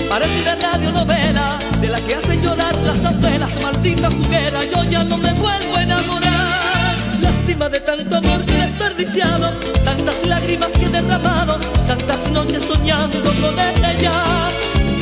Parece 0.09 0.41
una 0.41 0.55
radionovela 0.55 1.57
de 1.79 1.87
la 1.87 2.01
que 2.01 2.15
hacen 2.15 2.41
llorar 2.41 2.75
las 2.83 3.05
abuelas, 3.05 3.63
maldita 3.63 4.11
juguera, 4.11 4.59
yo 4.65 4.83
ya 4.91 5.05
no 5.05 5.15
me 5.19 5.31
vuelvo 5.35 5.77
a 5.77 5.83
enamorar. 5.83 6.30
Lástima 7.41 7.69
de 7.69 7.79
tanto 7.79 8.15
amor 8.17 8.45
desperdiciado, 8.45 9.51
tantas 9.83 10.27
lágrimas 10.27 10.71
que 10.73 10.85
he 10.85 10.89
derramado, 10.89 11.57
tantas 11.87 12.29
noches 12.29 12.63
soñando 12.63 13.19
con 13.19 13.33
ella. 13.83 14.23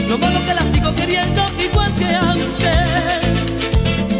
Lo 0.07 0.17
malo 0.17 0.39
que 0.45 0.53
la 0.53 0.61
sigo 0.73 0.95
queriendo 0.95 1.45
igual 1.61 1.93
que 1.95 2.05
antes. 2.15 3.51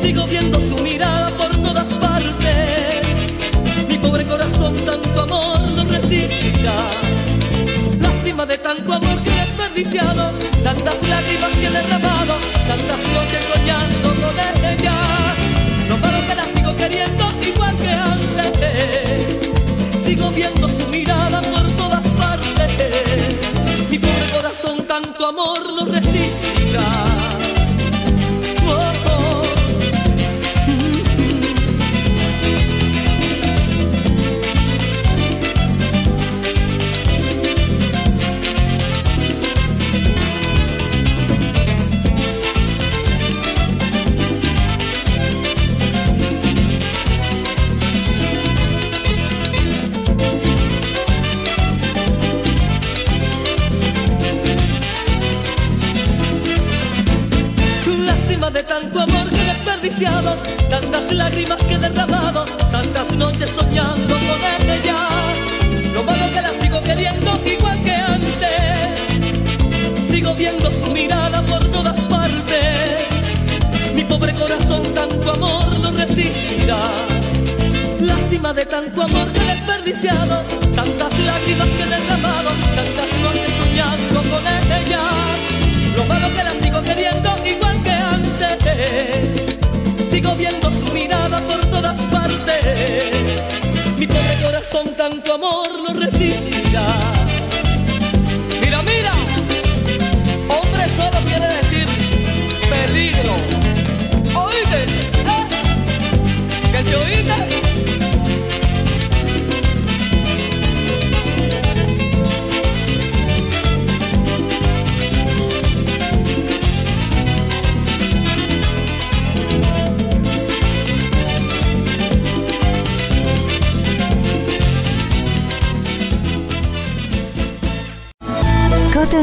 Sigo 0.02 0.28
viendo 0.28 0.60
su 0.60 0.84
mirada 0.84 1.28
por 1.28 1.56
todas 1.64 1.94
partes 1.94 3.08
pobre 4.02 4.26
corazón 4.26 4.76
tanto 4.86 5.22
amor 5.22 5.62
no 5.78 5.86
resistirá. 5.86 6.76
Lástima 8.02 8.46
de 8.46 8.58
tanto 8.58 8.92
amor 8.92 9.24
que 9.24 9.30
he 9.30 9.46
desperdiciado, 9.46 10.34
tantas 10.62 11.08
lágrimas 11.08 11.52
que 11.56 11.68
he 11.68 11.72
derramado, 11.72 12.36
tantas 12.68 13.02
noches 13.16 13.46
soñando 13.46 14.10
con 14.10 14.36
ella. 14.74 14.94
No 15.88 15.98
malo 16.00 16.20
que 16.28 16.36
la 16.36 16.44
sigo 16.44 16.76
queriendo 16.76 17.19
amor 25.30 25.79
tantas 61.10 61.18
lágrimas 61.18 61.64
que 61.64 61.74
he 61.74 61.80
derramado, 61.80 62.46
tantas 62.72 63.12
noches 63.14 63.50
soñando 63.50 64.16
con 64.16 64.70
ella. 64.70 64.96
Lo 65.94 66.04
malo 66.04 66.26
que 66.34 66.42
la 66.42 66.50
sigo 66.50 66.82
queriendo 66.82 67.40
igual 67.46 67.82
que 67.82 67.96
antes. 67.96 68.50
Sigo 70.10 70.34
viendo 70.36 70.72
su 70.72 70.92
mirada 70.92 71.42
por 71.44 71.64
todas 71.66 72.00
partes. 72.02 73.08
Mi 73.96 74.04
pobre 74.04 74.34
corazón 74.34 74.84
tanto 74.94 75.32
amor 75.32 75.80
no 75.80 75.92
resistirá. 75.92 76.84
Lástima 78.00 78.54
de 78.54 78.66
tanto 78.66 79.02
amor 79.02 79.32
que 79.32 79.40
he 79.40 79.56
desperdiciado, 79.56 80.44
tantas 80.76 81.20
lágrimas 81.20 81.68
que 81.70 81.84
he 81.84 81.88
derramado, 81.88 82.50
tantas 82.76 83.12
noches 83.24 83.52
soñando 83.58 84.22
con 84.30 84.44
ella. 84.48 85.02
Lo 85.96 86.06
malo 86.06 86.28
que 86.36 86.44
la 86.44 86.52
sigo 86.52 86.82
queriendo 86.82 87.36
igual 87.46 87.82
que 87.82 87.92
antes 87.92 89.50
sigo 90.10 90.36
viendo 90.36 90.79
Mi 93.98 94.08
pobre 94.08 94.36
corazón 94.44 94.88
tanto 94.96 95.34
amor 95.34 95.68
no 95.88 96.00
resistirá. 96.00 96.99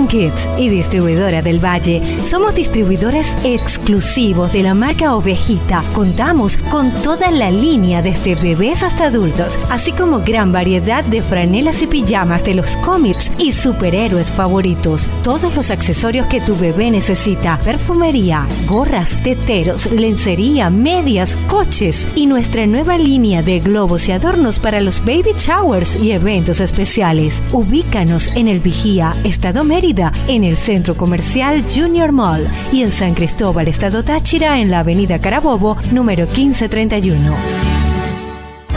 Kids 0.07 0.49
y 0.59 0.69
distribuidora 0.69 1.43
del 1.43 1.65
Valle. 1.65 2.03
Somos 2.25 2.55
distribuidores 2.55 3.35
exclusivos 3.45 4.53
de 4.53 4.63
la 4.63 4.75
marca 4.75 5.15
Ovejita. 5.15 5.83
Contamos 5.95 6.57
con 6.71 6.91
toda 7.03 7.31
la 7.31 7.51
línea 7.51 8.03
desde 8.03 8.35
bebés 8.35 8.83
hasta 8.83 9.07
adultos, 9.07 9.59
así 9.71 9.93
como 9.93 10.21
gran 10.21 10.53
variedad 10.53 11.05
de 11.05 11.23
franelas 11.23 11.83
y 11.83 11.87
pijamas 11.87 12.45
de 12.45 12.55
los 12.55 12.77
cómics 12.79 13.33
y 13.39 13.53
superhéroes 13.53 14.31
favoritos. 14.31 15.09
Todos 15.23 15.55
los 15.55 15.71
accesorios 15.71 16.27
que 16.27 16.41
tu 16.41 16.57
bebé 16.57 16.91
necesita, 16.91 17.59
perfumería, 17.65 18.47
gorras, 18.67 19.17
teteros, 19.23 19.91
lencería, 19.91 20.71
medias, 20.71 21.37
coches 21.49 22.07
y 22.15 22.27
nuestra 22.27 22.67
nueva 22.67 22.99
línea 22.99 23.43
de 23.43 23.61
globos 23.61 24.09
y 24.09 24.13
adornos 24.13 24.61
para 24.61 24.81
los 24.81 25.01
baby 25.01 25.35
showers 25.37 25.97
y 25.97 26.13
eventos 26.13 26.61
especiales. 26.61 27.43
Ubícanos 27.53 28.31
en 28.35 28.49
el 28.49 28.61
Vigía, 28.61 29.15
Estado 29.25 29.65
Mérida, 29.65 29.96
en 30.29 30.45
el 30.45 30.59
Centro 30.59 30.95
Comercial 30.95 31.65
Junior 31.75 32.13
Mall 32.13 32.47
y 32.71 32.83
en 32.83 32.93
San 32.93 33.15
Cristóbal, 33.15 33.67
Estado 33.67 34.03
Táchira, 34.03 34.61
en 34.61 34.71
la 34.71 34.81
Avenida 34.81 35.19
Carabobo, 35.19 35.77
número 35.91 36.27
1531. 36.27 37.35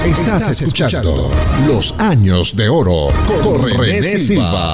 Estás 0.05 0.61
escuchando 0.61 1.30
Los 1.67 1.99
Años 1.99 2.55
de 2.55 2.70
Oro 2.70 3.09
con 3.43 3.70
René 3.70 4.17
Silva. 4.17 4.74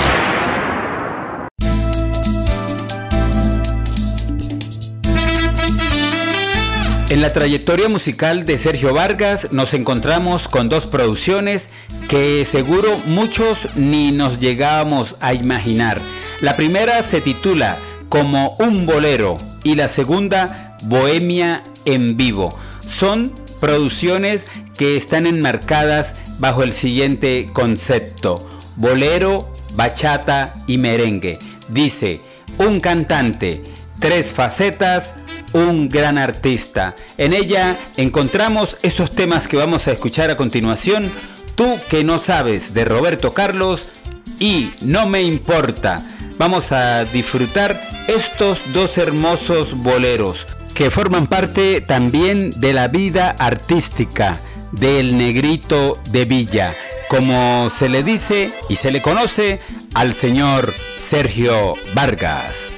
En 7.09 7.21
la 7.21 7.33
trayectoria 7.33 7.89
musical 7.89 8.45
de 8.45 8.57
Sergio 8.59 8.93
Vargas 8.93 9.47
nos 9.51 9.73
encontramos 9.73 10.47
con 10.47 10.69
dos 10.69 10.85
producciones 10.85 11.69
que 12.07 12.45
seguro 12.45 12.99
muchos 13.07 13.75
ni 13.75 14.11
nos 14.11 14.39
llegábamos 14.39 15.15
a 15.21 15.33
imaginar. 15.33 16.01
La 16.41 16.55
primera 16.55 17.01
se 17.01 17.21
titula 17.21 17.77
Como 18.09 18.55
un 18.59 18.85
bolero 18.85 19.37
y 19.63 19.75
la 19.75 19.87
segunda 19.87 20.77
Bohemia 20.83 21.63
en 21.85 22.17
vivo. 22.17 22.49
Son 22.79 23.33
producciones 23.61 24.47
que 24.77 24.97
están 24.97 25.25
enmarcadas 25.27 26.39
bajo 26.39 26.63
el 26.63 26.73
siguiente 26.73 27.47
concepto. 27.53 28.49
Bolero, 28.75 29.49
bachata 29.75 30.53
y 30.67 30.77
merengue. 30.77 31.39
Dice, 31.69 32.19
un 32.57 32.79
cantante, 32.79 33.63
tres 33.99 34.27
facetas, 34.27 35.15
un 35.53 35.87
gran 35.87 36.17
artista. 36.17 36.95
En 37.17 37.33
ella 37.33 37.77
encontramos 37.95 38.77
estos 38.81 39.11
temas 39.11 39.47
que 39.47 39.57
vamos 39.57 39.87
a 39.87 39.93
escuchar 39.93 40.29
a 40.29 40.37
continuación. 40.37 41.09
Tú 41.55 41.77
que 41.89 42.03
no 42.03 42.21
sabes 42.21 42.73
de 42.73 42.83
Roberto 42.83 43.33
Carlos 43.33 43.93
y 44.37 44.69
No 44.81 45.07
me 45.07 45.23
importa. 45.23 46.05
Vamos 46.37 46.71
a 46.71 47.05
disfrutar 47.05 47.79
estos 48.07 48.73
dos 48.73 48.97
hermosos 48.97 49.73
boleros 49.73 50.45
que 50.73 50.91
forman 50.91 51.27
parte 51.27 51.81
también 51.81 52.51
de 52.51 52.73
la 52.73 52.87
vida 52.87 53.35
artística 53.39 54.37
del 54.73 55.17
negrito 55.17 55.97
de 56.11 56.25
Villa, 56.25 56.73
como 57.09 57.69
se 57.69 57.87
le 57.87 58.03
dice 58.03 58.51
y 58.69 58.75
se 58.75 58.91
le 58.91 59.01
conoce 59.01 59.59
al 59.93 60.13
señor 60.13 60.73
Sergio 60.99 61.73
Vargas. 61.93 62.75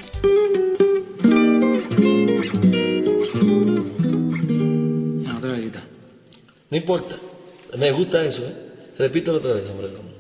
No 6.70 6.78
importa. 6.78 7.16
Me 7.78 7.92
gusta 7.92 8.24
eso, 8.26 8.44
¿eh? 8.46 8.54
Otra 9.00 9.54
vez, 9.54 9.70
hombre. 9.70 10.17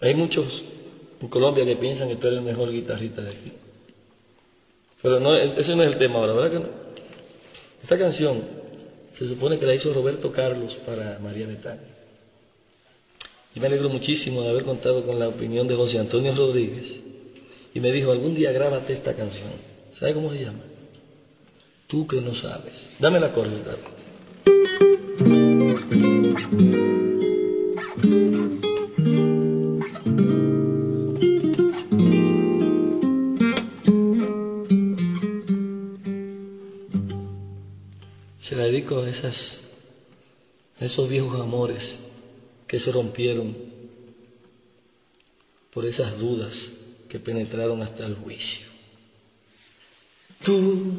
Hay 0.00 0.14
muchos 0.14 0.64
en 1.20 1.28
Colombia 1.28 1.64
que 1.64 1.76
piensan 1.76 2.08
que 2.08 2.16
tú 2.16 2.28
eres 2.28 2.38
el 2.38 2.44
mejor 2.44 2.72
guitarrista 2.72 3.22
de 3.22 3.28
aquí. 3.28 3.52
Pero 5.02 5.20
no, 5.20 5.36
ese 5.36 5.76
no 5.76 5.82
es 5.82 5.90
el 5.90 5.96
tema 5.96 6.18
ahora, 6.18 6.32
¿verdad 6.32 6.50
que 6.50 6.58
no? 6.60 6.68
Esta 7.82 7.98
canción 7.98 8.42
se 9.14 9.26
supone 9.26 9.58
que 9.58 9.66
la 9.66 9.74
hizo 9.74 9.92
Roberto 9.92 10.32
Carlos 10.32 10.76
para 10.76 11.18
María 11.22 11.46
Betania. 11.46 11.88
Y 13.54 13.60
me 13.60 13.66
alegro 13.66 13.88
muchísimo 13.88 14.42
de 14.42 14.50
haber 14.50 14.64
contado 14.64 15.04
con 15.04 15.18
la 15.18 15.28
opinión 15.28 15.66
de 15.66 15.74
José 15.74 15.98
Antonio 15.98 16.34
Rodríguez. 16.34 17.00
Y 17.74 17.80
me 17.80 17.92
dijo, 17.92 18.12
algún 18.12 18.34
día 18.34 18.52
grábate 18.52 18.92
esta 18.92 19.14
canción. 19.14 19.50
¿Sabe 19.92 20.14
cómo 20.14 20.32
se 20.32 20.44
llama? 20.44 20.60
Tú 21.86 22.06
que 22.06 22.20
no 22.20 22.34
sabes. 22.34 22.90
Dame 22.98 23.18
la 23.18 23.26
acorde, 23.26 23.60
a, 38.62 39.08
esas, 39.08 39.60
esos 40.80 41.08
viejos 41.08 41.40
amores 41.40 42.00
que 42.66 42.78
se 42.78 42.92
rompieron 42.92 43.56
por 45.70 45.86
esas 45.86 46.18
dudas 46.18 46.72
que 47.08 47.18
penetraron 47.18 47.82
hasta 47.82 48.06
el 48.06 48.14
juicio. 48.14 48.66
Tú 50.42 50.94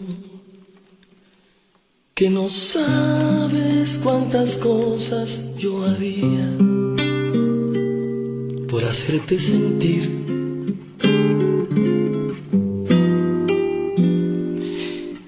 que 2.14 2.30
no 2.30 2.50
sabes 2.50 3.98
cuántas 3.98 4.58
cosas 4.58 5.56
yo 5.58 5.84
haría 5.84 6.56
por 8.70 8.84
hacerte 8.84 9.40
sentir 9.40 10.31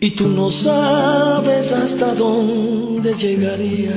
Y 0.03 0.11
tú 0.11 0.27
no 0.27 0.49
sabes 0.49 1.71
hasta 1.71 2.13
dónde 2.13 3.13
llegaría 3.13 3.95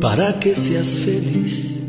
para 0.00 0.40
que 0.40 0.54
seas 0.54 1.00
feliz. 1.00 1.82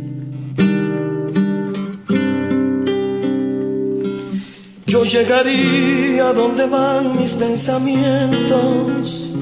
Yo 4.85 5.05
llegaría 5.05 6.33
donde 6.33 6.67
van 6.67 7.15
mis 7.15 7.31
pensamientos. 7.31 9.33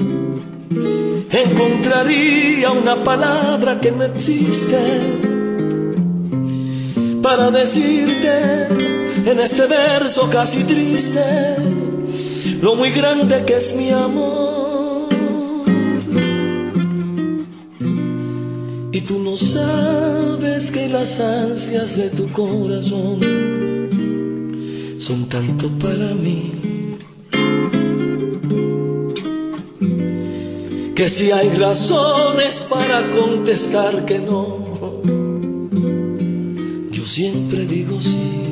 Encontraría 1.28 2.70
una 2.70 3.02
palabra 3.02 3.80
que 3.80 3.90
no 3.90 4.04
existe 4.04 4.78
para 7.20 7.50
decirte 7.50 8.68
en 9.28 9.40
este 9.40 9.66
verso 9.66 10.30
casi 10.30 10.62
triste 10.62 11.56
lo 12.60 12.74
muy 12.74 12.90
grande 12.90 13.44
que 13.44 13.56
es 13.56 13.74
mi 13.76 13.90
amor. 13.90 15.08
Y 18.92 19.00
tú 19.02 19.18
no 19.18 19.36
sabes 19.36 20.70
que 20.70 20.88
las 20.88 21.20
ansias 21.20 21.96
de 21.96 22.10
tu 22.10 22.28
corazón 22.32 23.20
son 24.98 25.28
tanto 25.28 25.68
para 25.78 26.14
mí. 26.14 26.52
Que 30.94 31.10
si 31.10 31.30
hay 31.30 31.50
razones 31.50 32.66
para 32.70 33.10
contestar 33.10 34.06
que 34.06 34.18
no, 34.18 35.02
yo 36.90 37.06
siempre 37.06 37.66
digo 37.66 38.00
sí. 38.00 38.45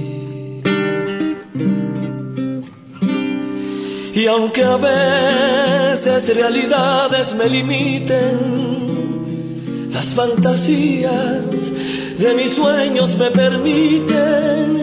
Y 4.25 4.27
aunque 4.27 4.65
a 4.65 4.79
veces 4.79 6.35
realidades 6.35 7.35
me 7.35 7.47
limiten, 7.47 8.39
las 9.93 10.15
fantasías 10.15 11.71
de 12.19 12.35
mis 12.35 12.53
sueños 12.53 13.19
me 13.19 13.31
permiten 13.31 14.79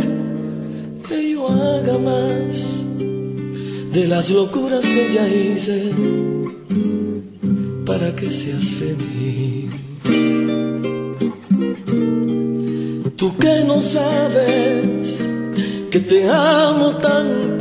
que 1.09 1.31
yo 1.31 1.47
haga 1.47 1.97
más 1.97 2.85
de 3.91 4.07
las 4.07 4.29
locuras 4.29 4.85
que 4.85 5.11
ya 5.11 5.27
hice 5.27 5.91
para 7.83 8.15
que 8.15 8.29
seas 8.29 8.65
feliz. 8.73 9.71
Tú 13.15 13.35
que 13.37 13.63
no 13.65 13.81
sabes 13.81 15.27
que 15.89 15.99
te 15.99 16.29
amo 16.29 16.95
tanto 16.97 17.60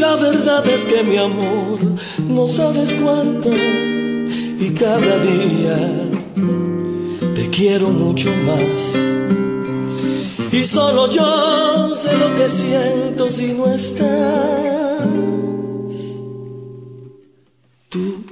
la 0.00 0.16
verdad 0.16 0.66
es 0.66 0.86
que 0.86 1.02
mi 1.02 1.18
amor 1.18 1.78
no 2.26 2.48
sabes 2.48 2.96
cuánto 3.02 3.50
y 3.52 4.70
cada 4.70 5.18
día 5.18 5.76
te 7.34 7.50
quiero 7.50 7.90
mucho 7.90 8.30
más. 8.46 8.96
Y 10.52 10.64
solo 10.64 11.08
yo 11.10 11.94
sé 11.94 12.16
lo 12.16 12.34
que 12.34 12.48
siento 12.48 13.30
si 13.30 13.52
no 13.52 13.66
estás. 13.72 15.06
Tú 17.90 18.24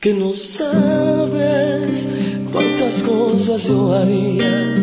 que 0.00 0.14
no 0.14 0.32
sabes 0.32 2.08
cuántas 2.52 3.02
cosas 3.02 3.66
yo 3.66 3.92
haría 3.94 4.76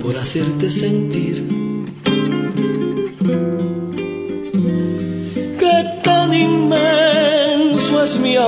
por 0.00 0.16
hacerte 0.16 0.70
sentir. 0.70 1.59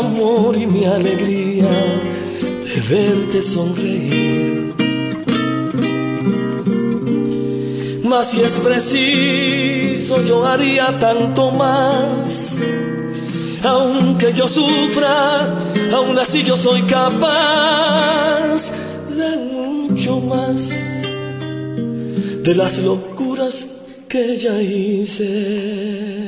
Amor 0.02 0.56
y 0.56 0.66
mi 0.66 0.84
alegría 0.84 1.70
de 2.66 2.76
verte 2.88 3.40
sonreír. 3.40 4.74
Mas 8.04 8.30
si 8.30 8.42
es 8.42 8.58
preciso, 8.58 10.20
yo 10.22 10.46
haría 10.46 10.98
tanto 10.98 11.50
más. 11.50 12.60
Aunque 13.64 14.32
yo 14.32 14.48
sufra, 14.48 15.54
aún 15.94 16.18
así 16.18 16.42
yo 16.42 16.56
soy 16.56 16.82
capaz 16.82 18.72
de 19.18 19.30
mucho 19.54 20.20
más. 20.20 20.70
De 22.42 22.54
las 22.54 22.78
locuras 22.78 23.78
que 24.08 24.36
ya 24.36 24.60
hice. 24.60 26.21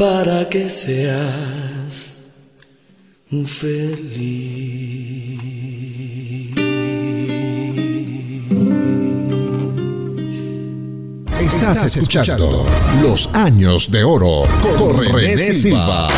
Para 0.00 0.48
que 0.48 0.70
seas 0.70 2.14
feliz. 3.44 4.80
Estás 11.38 11.84
escuchando 11.84 12.64
Los 13.02 13.28
Años 13.34 13.90
de 13.90 14.02
Oro 14.02 14.44
con 14.78 15.12
René 15.12 15.36
Silva. 15.52 16.08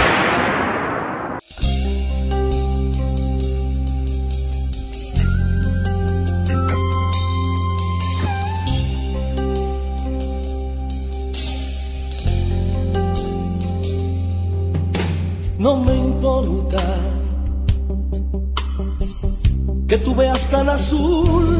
Que 19.88 19.98
tú 19.98 20.14
veas 20.14 20.48
tan 20.50 20.68
azul 20.68 21.58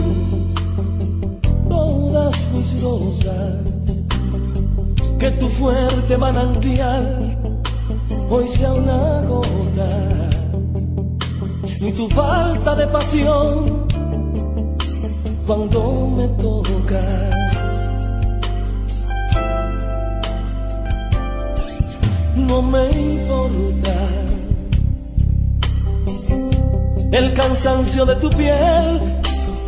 todas 1.69 2.49
mis 2.55 2.81
rosas, 2.81 3.65
que 5.19 5.31
tu 5.33 5.49
fuerte 5.49 6.17
manantial 6.17 7.37
hoy 8.31 8.47
sea 8.47 8.73
una 8.73 9.23
gota, 9.23 10.31
ni 11.81 11.91
tu 11.93 12.09
falta 12.09 12.77
de 12.77 12.87
pasión 12.87 13.87
cuando 15.45 16.09
me 16.17 16.29
tocas. 16.41 17.33
no 22.37 22.61
me 22.63 22.91
importa 22.91 24.22
el 27.13 27.35
cansancio 27.35 28.05
de 28.07 28.17
tu 28.17 28.31
piel 28.31 29.01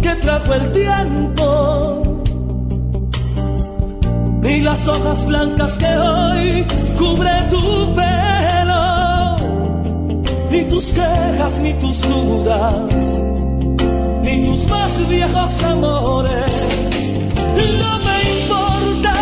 que 0.02 0.14
trajo 0.16 0.54
el 0.54 0.72
tiempo. 0.72 2.24
Ni 4.42 4.60
las 4.60 4.88
hojas 4.88 5.26
blancas 5.26 5.78
que 5.78 5.96
hoy 5.96 6.66
cubre 6.98 7.30
tu 7.50 7.94
pelo. 7.94 9.36
Ni 10.50 10.64
tus 10.64 10.92
quejas 10.92 11.60
ni 11.60 11.72
tus 11.74 12.02
dudas 12.08 13.20
ni 14.24 14.46
tus 14.46 14.66
más 14.68 15.08
viejos 15.08 15.62
amores. 15.64 16.52
No 17.80 17.98
me 18.06 18.16
importa 18.38 19.14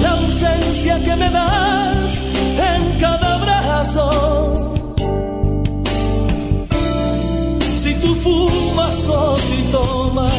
la 0.00 0.10
ausencia 0.12 1.02
que 1.02 1.16
me 1.16 1.30
das 1.30 1.51
fumas 8.22 9.08
o 9.08 9.36
si 9.38 9.62
tomas, 9.70 10.32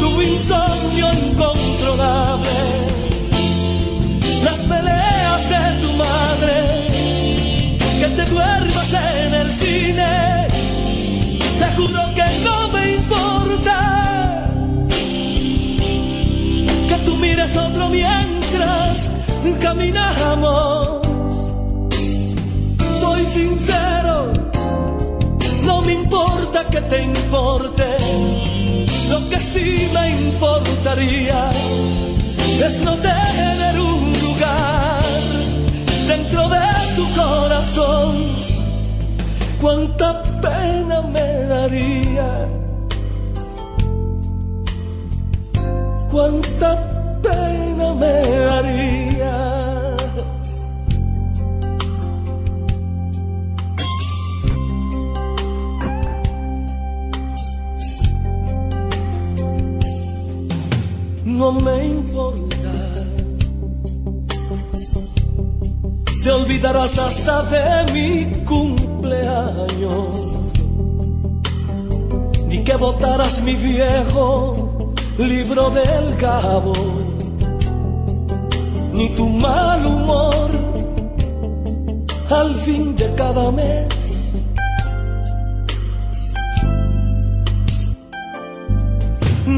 tu 0.00 0.22
insomnio 0.22 1.06
incontrolable, 1.26 2.58
las 4.44 4.60
peleas 4.66 5.48
de 5.48 5.64
tu 5.82 5.92
madre, 5.92 6.56
que 8.00 8.08
te 8.16 8.24
duermas 8.30 8.92
en 8.92 9.34
el 9.34 9.52
cine, 9.52 10.46
te 11.58 11.76
juro 11.76 12.02
que 12.14 12.26
no 12.44 12.68
me 12.68 12.94
importa. 12.96 14.46
Que 16.88 16.98
tú 17.04 17.16
mires 17.16 17.56
otro 17.56 17.88
mientras 17.88 18.36
caminamos. 19.54 21.06
Soy 23.00 23.24
sincero, 23.26 24.32
no 25.66 25.82
me 25.82 25.92
importa 25.92 26.64
que 26.70 26.80
te 26.80 27.02
importe. 27.02 27.84
Lo 29.10 29.28
que 29.28 29.38
sí 29.38 29.88
me 29.92 30.10
importaría 30.10 31.50
es 32.66 32.82
no 32.82 32.94
tener 32.94 33.78
un 33.78 34.12
lugar 34.24 35.02
dentro 36.08 36.48
de 36.48 36.66
tu 36.96 37.04
corazón. 37.20 38.12
Cuánta 39.60 40.22
pena 40.40 41.02
me 41.02 41.28
daría 41.46 42.46
cuánta 46.16 46.70
pena 47.22 47.92
me 47.92 48.14
daría. 48.46 49.05
Me 61.60 61.86
importa, 61.86 62.74
te 66.22 66.30
olvidarás 66.30 66.98
hasta 66.98 67.42
de 67.42 67.92
mi 67.92 68.44
cumpleaños, 68.44 70.06
ni 72.48 72.64
que 72.64 72.76
votaras 72.76 73.42
mi 73.42 73.54
viejo 73.54 74.92
libro 75.18 75.70
del 75.70 76.16
cabo, 76.16 76.72
ni 78.92 79.08
tu 79.10 79.28
mal 79.28 79.86
humor 79.86 80.50
al 82.30 82.54
fin 82.56 82.96
de 82.96 83.14
cada 83.14 83.50
mes. 83.50 83.95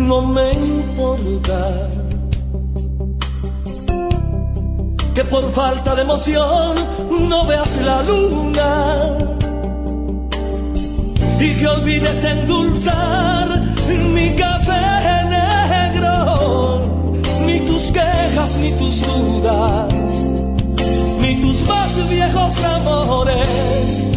No 0.09 0.23
me 0.23 0.53
importa 0.53 1.91
que 5.15 5.23
por 5.25 5.53
falta 5.53 5.95
de 5.95 6.01
emoción 6.01 6.77
no 7.29 7.45
veas 7.45 7.77
la 7.83 8.03
luna 8.05 9.19
y 11.39 11.55
que 11.57 11.67
olvides 11.67 12.25
endulzar 12.25 13.49
mi 14.15 14.31
café 14.35 15.25
negro, 15.29 16.81
ni 17.45 17.61
tus 17.69 17.93
quejas 17.93 18.57
ni 18.63 18.71
tus 18.79 19.03
dudas, 19.03 19.93
ni 21.21 21.35
tus 21.43 21.67
más 21.69 22.09
viejos 22.09 22.65
amores, 22.65 24.08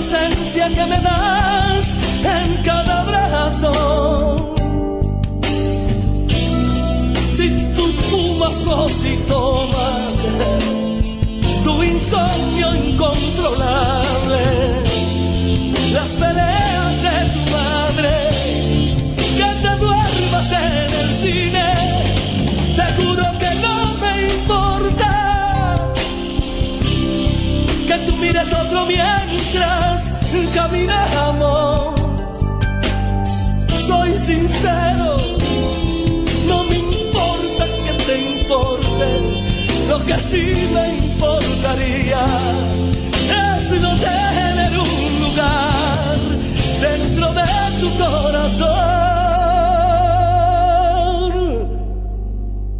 ausencia 0.00 0.66
que 0.70 0.86
me 0.86 0.98
das 0.98 1.94
en 2.24 2.62
cada 2.64 3.02
abrazo. 3.02 3.72
Si 7.36 7.48
tú 7.76 7.84
fumas 8.08 8.66
o 8.66 8.88
si 8.88 9.16
tomas 9.28 10.14
tu 11.64 11.82
insomnio 11.82 12.68
incontrolable, 12.86 14.42
las 15.92 16.10
peleas 16.22 17.02
de 17.06 17.16
tu 17.34 17.42
madre, 17.58 18.12
que 19.38 19.48
te 19.62 19.72
duermas 19.84 20.52
en 20.52 20.90
el 21.02 21.10
cine, 21.14 21.66
tú 28.06 28.16
mires 28.16 28.52
otro 28.52 28.86
mientras 28.86 30.10
caminamos. 30.54 32.00
Soy 33.86 34.18
sincero, 34.18 35.16
no 36.46 36.64
me 36.64 36.76
importa 36.78 37.64
que 37.84 37.92
te 38.04 38.18
importe, 38.36 39.06
lo 39.88 40.04
que 40.04 40.16
sí 40.18 40.68
me 40.72 40.94
importaría 40.96 42.24
es 43.56 43.80
no 43.80 43.96
tener 43.96 44.78
un 44.78 45.20
lugar 45.20 46.18
dentro 46.80 47.32
de 47.32 47.42
tu 47.80 47.88
corazón, 47.98 48.80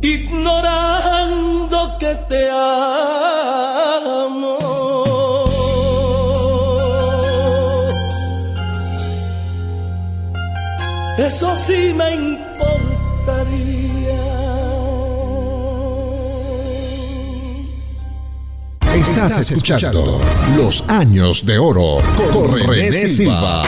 ignorando 0.01 1.77
que 1.99 2.14
te 2.29 2.51
amo. 2.51 3.20
Eso 11.33 11.55
sí 11.55 11.95
me 11.95 12.12
importaría. 12.16 12.51
Estás 18.93 19.39
escuchando 19.39 20.20
Los 20.57 20.83
Años 20.89 21.47
de 21.47 21.57
Oro 21.57 21.99
con 22.33 22.59
René 22.68 23.09
Silva. 23.09 23.62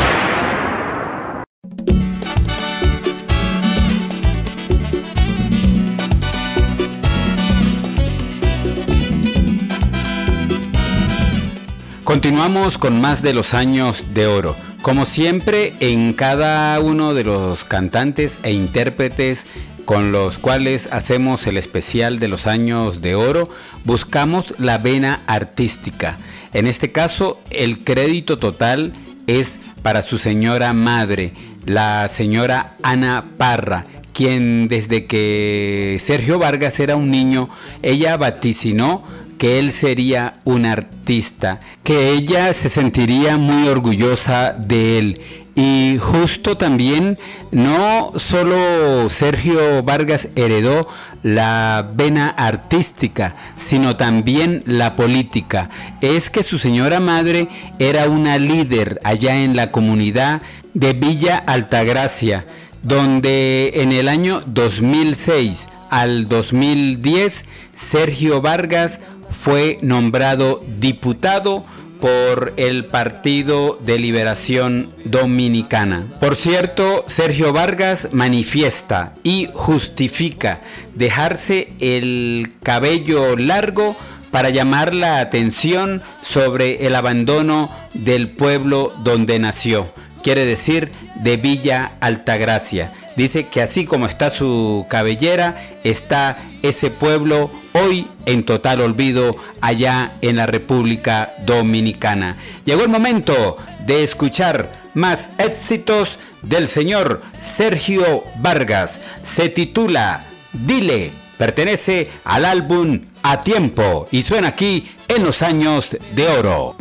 Continuamos 12.03 12.77
con 12.77 13.01
más 13.01 13.23
de 13.23 13.33
los 13.33 13.55
años 13.55 14.05
de 14.13 14.27
oro. 14.27 14.72
Como 14.83 15.07
siempre, 15.07 15.75
en 15.79 16.13
cada 16.13 16.81
uno 16.81 17.15
de 17.15 17.23
los 17.23 17.65
cantantes 17.65 18.41
e 18.43 18.51
intérpretes 18.51 19.47
con 19.85 20.11
los 20.11 20.39
cuales 20.39 20.89
hacemos 20.91 21.47
el 21.47 21.57
especial 21.57 22.19
de 22.19 22.27
los 22.27 22.49
años 22.49 23.01
de 23.01 23.15
oro, 23.15 23.49
buscamos 23.85 24.57
la 24.59 24.79
vena 24.79 25.23
artística. 25.29 26.19
En 26.53 26.67
este 26.67 26.91
caso, 26.91 27.41
el 27.51 27.85
crédito 27.85 28.39
total 28.39 28.93
es 29.29 29.61
para 29.83 30.03
su 30.03 30.19
señora 30.19 30.73
madre, 30.73 31.33
la 31.65 32.09
señora 32.09 32.73
Ana 32.83 33.27
Parra, 33.39 33.85
quien 34.13 34.67
desde 34.67 35.07
que 35.07 35.99
Sergio 36.01 36.41
Vargas 36.41 36.81
era 36.81 36.97
un 36.97 37.09
niño, 37.09 37.49
ella 37.83 38.17
vaticinó 38.17 39.05
que 39.43 39.59
él 39.59 39.73
sería 39.73 40.35
un 40.45 40.67
artista, 40.67 41.59
que 41.83 42.13
ella 42.13 42.53
se 42.53 42.69
sentiría 42.69 43.39
muy 43.39 43.67
orgullosa 43.67 44.53
de 44.53 45.01
él. 45.01 45.21
Y 45.57 45.99
justo 45.99 46.57
también, 46.57 47.19
no 47.51 48.13
solo 48.15 49.11
Sergio 49.11 49.83
Vargas 49.83 50.29
heredó 50.37 50.87
la 51.25 51.91
vena 51.93 52.29
artística, 52.29 53.35
sino 53.57 53.97
también 53.97 54.63
la 54.65 54.95
política. 54.95 55.71
Es 56.01 56.31
que 56.31 56.45
su 56.45 56.59
señora 56.59 57.01
madre 57.01 57.49
era 57.81 58.09
una 58.09 58.39
líder 58.39 59.01
allá 59.03 59.43
en 59.43 59.57
la 59.57 59.73
comunidad 59.73 60.41
de 60.73 60.93
Villa 60.93 61.37
Altagracia, 61.37 62.47
donde 62.85 63.73
en 63.75 63.91
el 63.91 64.07
año 64.07 64.41
2006 64.47 65.69
al 65.91 66.29
2010 66.29 67.45
Sergio 67.77 68.41
Vargas 68.41 69.01
fue 69.33 69.79
nombrado 69.83 70.63
diputado 70.79 71.65
por 72.01 72.53
el 72.57 72.85
Partido 72.87 73.79
de 73.81 73.99
Liberación 73.99 74.91
Dominicana. 75.05 76.07
Por 76.21 76.35
cierto, 76.35 77.05
Sergio 77.07 77.53
Vargas 77.53 78.09
manifiesta 78.13 79.15
y 79.23 79.47
justifica 79.53 80.63
dejarse 80.95 81.75
el 81.79 82.55
cabello 82.63 83.37
largo 83.37 83.97
para 84.33 84.51
llamar 84.51 84.95
la 84.95 85.21
atención 85.21 86.03
sobre 86.23 86.87
el 86.87 86.97
abandono 86.97 87.71
del 87.95 88.31
pueblo 88.31 88.93
donde 89.05 89.39
nació, 89.39 89.93
quiere 90.25 90.45
decir 90.45 90.91
de 91.23 91.37
Villa 91.37 91.93
Altagracia. 92.01 92.93
Dice 93.15 93.47
que 93.47 93.63
así 93.63 93.85
como 93.85 94.07
está 94.07 94.31
su 94.31 94.87
cabellera, 94.89 95.79
está 95.85 96.39
ese 96.63 96.91
pueblo 96.91 97.51
hoy 97.73 98.07
en 98.27 98.45
total 98.45 98.81
olvido 98.81 99.37
allá 99.61 100.15
en 100.21 100.37
la 100.37 100.47
República 100.47 101.35
Dominicana. 101.45 102.39
Llegó 102.65 102.83
el 102.83 102.89
momento 102.89 103.57
de 103.87 104.03
escuchar 104.03 104.71
más 104.95 105.31
éxitos 105.39 106.19
del 106.43 106.69
señor 106.69 107.21
Sergio 107.43 108.25
Vargas. 108.41 109.01
Se 109.23 109.49
titula 109.49 110.25
Dile, 110.53 111.13
pertenece 111.39 112.11
al 112.25 112.45
álbum 112.45 113.03
A 113.23 113.43
Tiempo 113.43 114.07
y 114.11 114.23
suena 114.23 114.49
aquí 114.49 114.91
en 115.09 115.25
los 115.25 115.43
años 115.43 115.97
de 116.15 116.29
oro. 116.29 116.77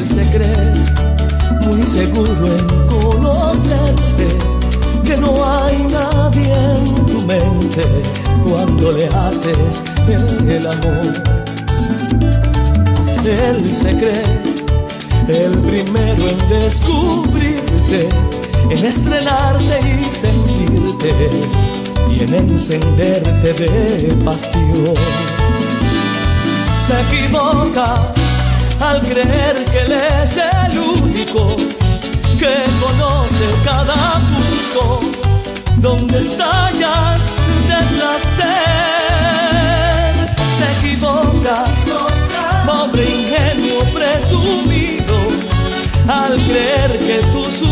Él 0.00 0.06
se 0.06 0.22
cree 0.30 0.72
muy 1.66 1.84
seguro 1.84 2.46
en 2.46 2.86
conocerte, 2.86 4.28
que 5.04 5.14
no 5.20 5.44
hay 5.44 5.76
nadie 5.92 6.54
en 6.54 6.94
tu 7.04 7.20
mente 7.26 7.82
cuando 8.48 8.92
le 8.92 9.04
haces 9.08 9.84
el 10.08 10.66
amor. 10.66 11.12
Él 13.26 13.60
se 13.60 13.90
cree 13.90 14.24
el 15.28 15.58
primero 15.58 16.28
en 16.28 16.48
descubrirte, 16.48 18.08
en 18.70 18.86
estrenarte 18.86 19.80
y 19.80 20.10
sentirte 20.10 21.12
y 22.10 22.20
en 22.22 22.34
encenderte 22.50 23.52
de 23.52 24.14
pasión. 24.24 24.94
Se 26.86 26.98
equivoca 27.02 28.14
al 28.80 29.00
creer 29.02 29.64
que 29.70 29.78
Él 29.80 29.92
es 29.92 30.36
el 30.36 30.78
único 30.78 31.56
que 32.38 32.64
conoce 32.80 33.46
cada 33.64 34.20
punto 34.30 35.00
donde 35.76 36.20
estallas 36.20 37.20
de 37.68 37.78
placer. 37.96 38.50
Se 40.56 40.64
equivoca, 40.78 41.64
pobre 42.66 43.04
ingenio 43.04 43.80
presumido, 43.92 45.16
al 46.08 46.34
creer 46.46 46.98
que 46.98 47.18
tus 47.32 47.62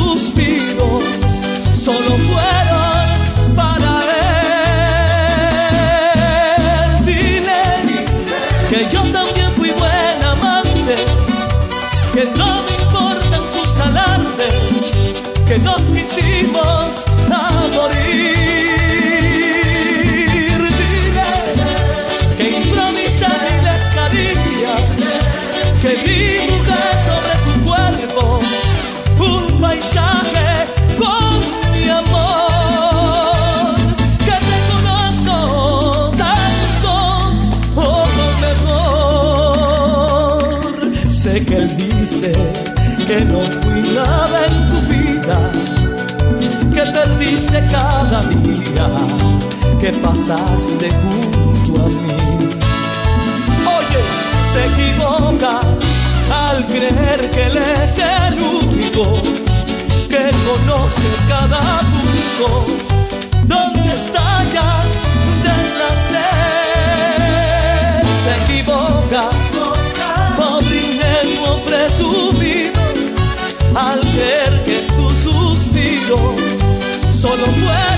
un 29.18 29.60
paisaje 29.60 30.64
con 30.98 31.40
mi 31.72 31.88
amor. 31.88 33.74
Que 34.18 34.36
te 34.48 34.58
conozco 34.70 35.36
tanto, 36.16 36.92
oh 37.76 38.06
mejor. 38.46 39.98
Sé 41.10 41.32
que 41.44 41.56
él 41.56 41.70
dice 41.76 42.32
que 43.06 43.18
no 43.24 43.40
fui 43.40 43.80
nada 43.94 44.38
en 44.46 44.54
tu 44.68 44.78
vida 44.86 45.38
que 46.74 46.82
perdiste 46.92 47.58
cada 47.70 48.20
día 48.22 48.88
que 49.80 49.90
pasaste 49.98 50.88
junto 50.90 51.82
a 51.82 51.86
mí. 51.88 52.16
Oye, 53.76 54.00
se 54.52 54.60
equivoca 54.66 55.52
al 56.58 56.66
creer 56.66 57.30
que 57.30 57.42
él 57.44 57.56
es 57.56 57.98
el 57.98 58.34
único 58.42 59.04
que 60.08 60.24
conoce 60.48 61.08
cada 61.28 61.80
punto 61.92 62.48
donde 63.44 63.94
estallas 63.94 64.86
de 65.44 65.54
placer. 65.74 66.42
Se 68.22 68.32
equivoca, 68.42 69.22
pobre 70.36 70.76
ingenuo 70.88 71.52
presumido, 71.64 72.82
al 73.76 74.00
creer 74.00 74.54
que 74.64 74.78
tus 74.96 75.14
suspiros 75.14 76.34
solo 77.12 77.44
pueden. 77.44 77.97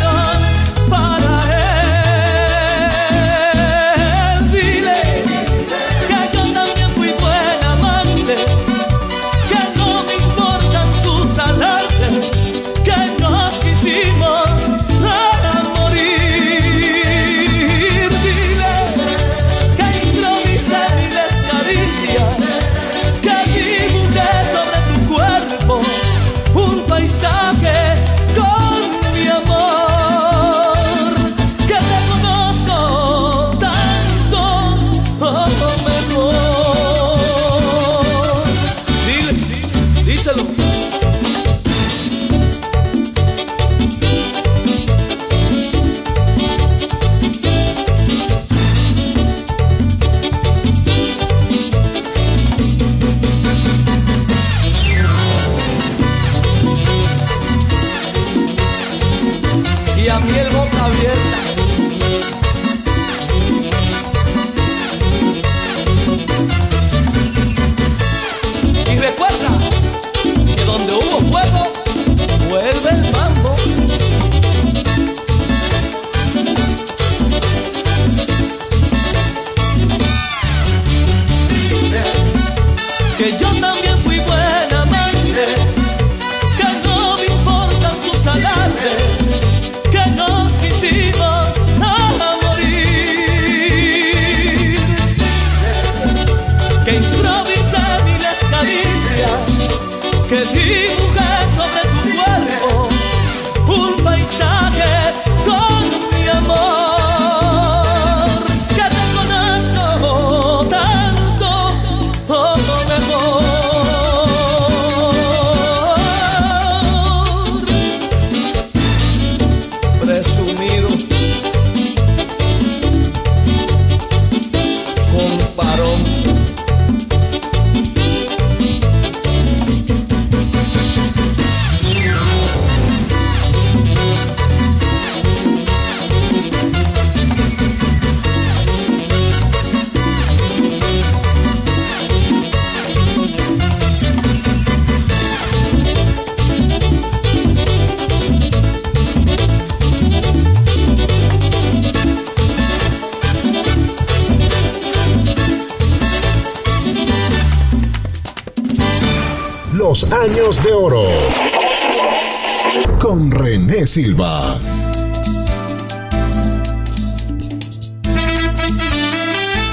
Silva. 163.91 164.57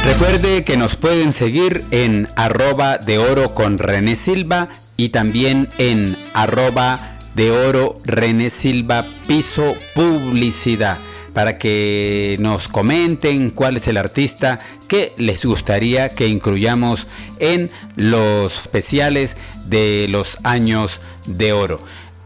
Recuerde 0.05 0.63
que 0.63 0.75
nos 0.75 0.95
pueden 0.95 1.31
seguir 1.31 1.83
en 1.91 2.27
arroba 2.35 2.97
de 2.97 3.19
oro 3.19 3.53
con 3.53 3.77
René 3.77 4.15
Silva 4.15 4.69
y 4.97 5.09
también 5.09 5.69
en 5.77 6.17
arroba 6.33 7.19
de 7.35 7.51
oro 7.51 7.95
René 8.05 8.49
Silva 8.49 9.05
piso 9.27 9.75
publicidad 9.93 10.97
para 11.35 11.59
que 11.59 12.37
nos 12.39 12.69
comenten 12.69 13.51
cuál 13.51 13.77
es 13.77 13.87
el 13.87 13.97
artista 13.97 14.57
que 14.87 15.11
les 15.17 15.45
gustaría 15.45 16.09
que 16.09 16.27
incluyamos 16.27 17.05
en 17.37 17.69
los 17.95 18.61
especiales 18.61 19.37
de 19.67 20.07
los 20.09 20.39
años 20.43 21.01
de 21.27 21.53
oro. 21.53 21.77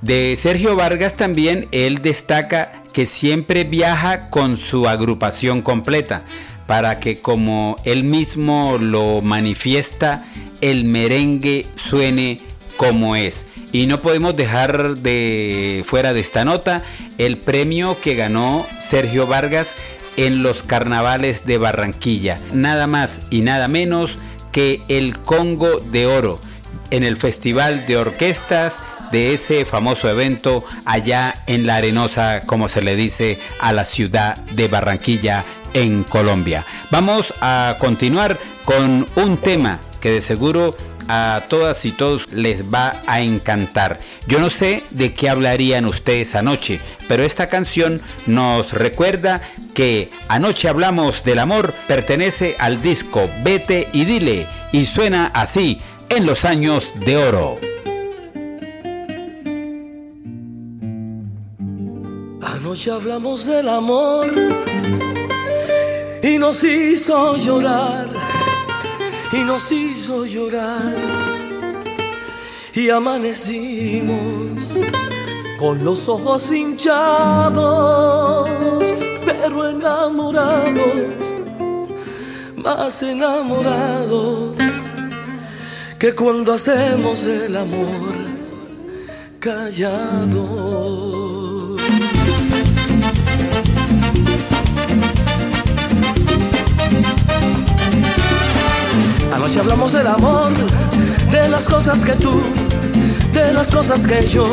De 0.01 0.37
Sergio 0.41 0.75
Vargas 0.75 1.15
también 1.15 1.67
él 1.71 2.01
destaca 2.01 2.71
que 2.91 3.05
siempre 3.05 3.63
viaja 3.63 4.29
con 4.29 4.55
su 4.55 4.87
agrupación 4.87 5.61
completa 5.61 6.25
para 6.65 6.99
que 6.99 7.21
como 7.21 7.75
él 7.83 8.03
mismo 8.03 8.77
lo 8.79 9.21
manifiesta, 9.21 10.23
el 10.61 10.85
merengue 10.85 11.65
suene 11.75 12.39
como 12.77 13.15
es. 13.15 13.45
Y 13.73 13.85
no 13.85 13.99
podemos 13.99 14.35
dejar 14.35 14.95
de 14.97 15.83
fuera 15.87 16.13
de 16.13 16.19
esta 16.19 16.45
nota 16.45 16.83
el 17.17 17.37
premio 17.37 17.97
que 18.01 18.15
ganó 18.15 18.65
Sergio 18.81 19.27
Vargas 19.27 19.69
en 20.17 20.43
los 20.43 20.63
carnavales 20.63 21.45
de 21.45 21.57
Barranquilla. 21.57 22.39
Nada 22.53 22.87
más 22.87 23.21
y 23.29 23.41
nada 23.41 23.67
menos 23.67 24.17
que 24.51 24.81
el 24.87 25.19
Congo 25.19 25.79
de 25.91 26.07
Oro 26.07 26.39
en 26.89 27.03
el 27.03 27.17
Festival 27.17 27.85
de 27.85 27.97
Orquestas 27.97 28.73
de 29.11 29.33
ese 29.33 29.65
famoso 29.65 30.09
evento 30.09 30.63
allá 30.85 31.33
en 31.47 31.65
la 31.65 31.77
Arenosa, 31.77 32.41
como 32.45 32.69
se 32.69 32.81
le 32.81 32.95
dice 32.95 33.39
a 33.59 33.73
la 33.73 33.85
ciudad 33.85 34.37
de 34.51 34.67
Barranquilla 34.67 35.43
en 35.73 36.03
Colombia. 36.03 36.65
Vamos 36.89 37.33
a 37.41 37.75
continuar 37.79 38.39
con 38.65 39.05
un 39.15 39.37
tema 39.37 39.79
que 39.99 40.11
de 40.11 40.21
seguro 40.21 40.75
a 41.07 41.43
todas 41.49 41.85
y 41.85 41.91
todos 41.91 42.31
les 42.33 42.73
va 42.73 42.93
a 43.07 43.21
encantar. 43.21 43.99
Yo 44.27 44.39
no 44.39 44.49
sé 44.49 44.83
de 44.91 45.13
qué 45.13 45.29
hablarían 45.29 45.85
ustedes 45.85 46.35
anoche, 46.35 46.79
pero 47.07 47.23
esta 47.23 47.47
canción 47.47 48.01
nos 48.27 48.73
recuerda 48.73 49.41
que 49.73 50.09
Anoche 50.27 50.69
hablamos 50.69 51.23
del 51.23 51.39
amor 51.39 51.73
pertenece 51.87 52.55
al 52.59 52.81
disco 52.81 53.29
Vete 53.43 53.87
y 53.93 54.05
Dile 54.05 54.47
y 54.71 54.85
suena 54.85 55.27
así 55.33 55.77
en 56.09 56.25
los 56.25 56.45
años 56.45 56.93
de 57.05 57.17
oro. 57.17 57.70
Anoche 62.71 62.89
hablamos 62.89 63.45
del 63.47 63.67
amor 63.67 64.31
y 66.23 66.37
nos 66.37 66.63
hizo 66.63 67.35
llorar, 67.35 68.07
y 69.33 69.39
nos 69.39 69.69
hizo 69.73 70.25
llorar, 70.25 70.95
y 72.73 72.89
amanecimos 72.89 74.69
con 75.59 75.83
los 75.83 76.07
ojos 76.07 76.49
hinchados, 76.49 78.49
pero 79.25 79.67
enamorados, 79.67 81.35
más 82.55 83.03
enamorados 83.03 84.55
que 85.99 86.15
cuando 86.15 86.53
hacemos 86.53 87.25
el 87.25 87.53
amor 87.53 88.13
callado. 89.41 91.00
Hablamos 99.61 99.93
del 99.93 100.07
amor, 100.07 100.51
de 101.31 101.49
las 101.49 101.65
cosas 101.65 102.03
que 102.03 102.13
tú, 102.13 102.41
de 103.31 103.53
las 103.53 103.69
cosas 103.69 104.07
que 104.07 104.27
yo, 104.27 104.43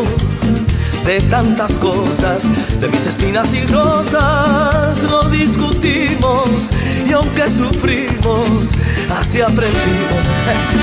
de 1.06 1.18
tantas 1.22 1.72
cosas, 1.78 2.44
de 2.78 2.88
mis 2.88 3.06
espinas 3.06 3.54
y 3.54 3.64
rosas, 3.72 5.02
lo 5.04 5.22
discutimos 5.30 6.68
y 7.08 7.12
aunque 7.12 7.48
sufrimos, 7.48 8.72
así 9.18 9.40
aprendimos 9.40 10.24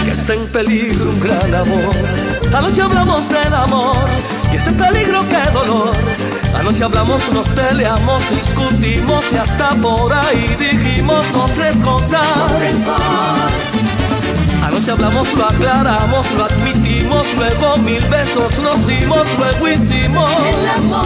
que 0.04 0.12
está 0.12 0.34
en 0.34 0.48
peligro 0.48 1.06
un 1.08 1.20
gran 1.20 1.54
amor. 1.54 1.94
Anoche 2.52 2.82
hablamos 2.82 3.30
del 3.30 3.54
amor 3.54 4.10
y 4.52 4.56
está 4.56 4.72
en 4.72 4.78
peligro 4.78 5.20
qué 5.30 5.52
dolor. 5.52 5.94
Anoche 6.56 6.84
hablamos, 6.84 7.32
nos 7.32 7.50
peleamos, 7.50 8.24
discutimos 8.32 9.24
y 9.32 9.38
hasta 9.38 9.76
por 9.76 10.12
ahí 10.12 10.56
dijimos 10.58 11.32
dos 11.32 11.54
tres 11.54 11.76
cosas. 11.78 12.26
Anoche 14.66 14.92
hablamos, 14.92 15.32
lo 15.36 15.46
aclaramos, 15.46 16.32
lo 16.32 16.46
admitimos, 16.46 17.28
luego 17.36 17.78
mil 17.78 18.04
besos 18.08 18.58
nos 18.60 18.88
dimos, 18.88 19.28
luego 19.38 19.68
hicimos 19.70 20.32
el 20.44 20.68
amor. 20.68 21.06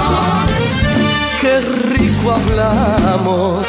Qué 1.41 1.59
rico 1.59 2.31
hablamos. 2.31 3.67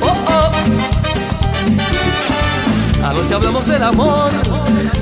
Oh, 0.00 0.16
oh. 0.28 0.52
Anoche 3.08 3.34
hablamos 3.34 3.66
del 3.66 3.82
amor, 3.82 4.30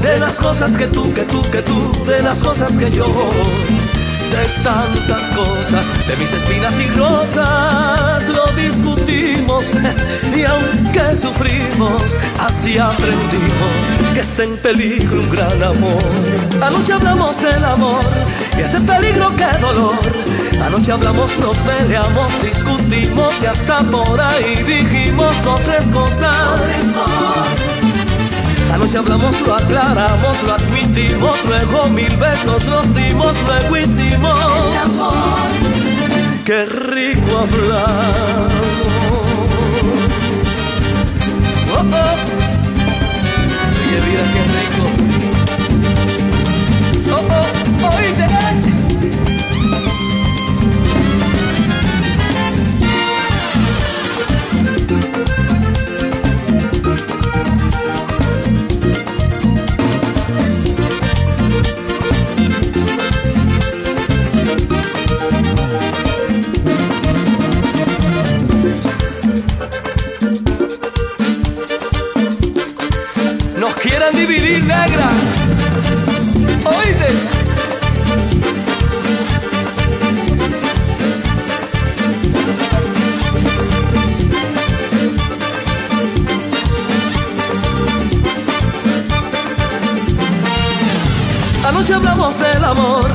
de 0.01 0.19
las 0.19 0.37
cosas 0.37 0.79
que 0.79 0.87
tú, 0.87 1.13
que 1.13 1.25
tú, 1.25 1.43
que 1.51 1.61
tú, 1.61 2.05
de 2.07 2.23
las 2.23 2.39
cosas 2.39 2.73
que 2.79 2.91
yo 2.91 3.05
de 4.31 4.47
tantas 4.63 5.31
cosas, 5.37 6.07
de 6.07 6.17
mis 6.17 6.33
espinas 6.33 6.79
y 6.79 6.89
rosas, 6.91 8.29
lo 8.29 8.47
discutimos 8.55 9.73
y 10.37 10.45
aunque 10.45 11.17
sufrimos, 11.17 12.19
así 12.41 12.79
aprendimos 12.79 14.15
que 14.15 14.21
está 14.21 14.45
en 14.45 14.57
peligro 14.59 15.21
un 15.21 15.31
gran 15.31 15.63
amor. 15.63 16.03
Anoche 16.63 16.93
hablamos 16.93 17.41
del 17.41 17.65
amor 17.65 18.05
y 18.57 18.61
este 18.61 18.81
peligro 18.81 19.35
que 19.37 19.59
dolor. 19.61 19.99
Anoche 20.65 20.93
hablamos, 20.93 21.39
nos 21.39 21.57
peleamos, 21.59 22.43
discutimos 22.43 23.35
y 23.43 23.47
hasta 23.47 23.79
por 23.81 24.21
ahí 24.21 24.63
dijimos 24.67 25.35
otras 25.47 25.85
cosas. 25.87 26.35
Anoche 28.73 28.99
hablamos, 28.99 29.41
lo 29.47 29.55
aclaramos, 29.55 30.43
lo 30.45 30.55
admitimos, 30.55 31.45
luego 31.47 31.89
mil 31.89 32.15
besos 32.17 32.65
nos 32.67 32.95
dimos, 32.95 33.37
luego 33.47 33.77
hicimos 33.77 34.39
el 34.67 34.77
amor. 34.77 35.15
Qué 36.45 36.65
rico 36.65 37.39
hablamos. 37.39 38.53
Oh, 41.71 41.81
oh. 41.81 42.17
Oye, 43.79 43.99
mira 44.07 44.25
qué 44.33 44.43
rico. 44.57 44.85
Oh, 47.15 47.23
oh, 47.85 47.97
oíste. 47.97 48.48
Dividir, 74.19 74.65
negra. 74.65 75.09
Oíste. 76.65 77.09
Anoche 91.67 91.95
hablamos 91.95 92.39
del 92.41 92.65
amor 92.65 93.11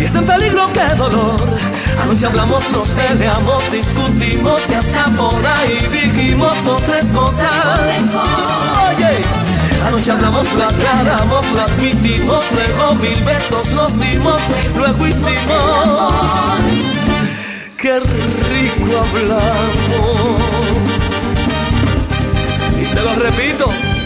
y 0.00 0.04
está 0.04 0.18
en 0.18 0.24
peligro 0.24 0.72
qué 0.72 0.94
dolor. 0.96 1.58
Anoche 2.02 2.26
hablamos, 2.26 2.70
nos 2.70 2.88
peleamos, 2.88 3.70
discutimos 3.70 4.62
y 4.70 4.74
hasta 4.74 5.04
por 5.16 5.46
ahí 5.46 5.88
dijimos 5.92 6.64
dos 6.64 6.82
tres 6.82 7.06
cosas. 7.12 7.48
Anoche 9.88 10.12
hablamos, 10.12 10.52
lo 10.52 10.64
aclaramos, 10.64 11.50
lo 11.52 11.62
admitimos, 11.62 12.44
luego 12.52 12.94
mil 12.96 13.24
besos 13.24 13.72
nos 13.72 13.98
dimos, 13.98 14.38
luego 14.76 15.06
hicimos. 15.06 16.12
Qué 17.78 17.98
rico 17.98 18.98
hablamos. 19.00 20.42
Y 22.78 22.84
te 22.84 23.00
lo 23.02 23.14
repito. 23.14 23.97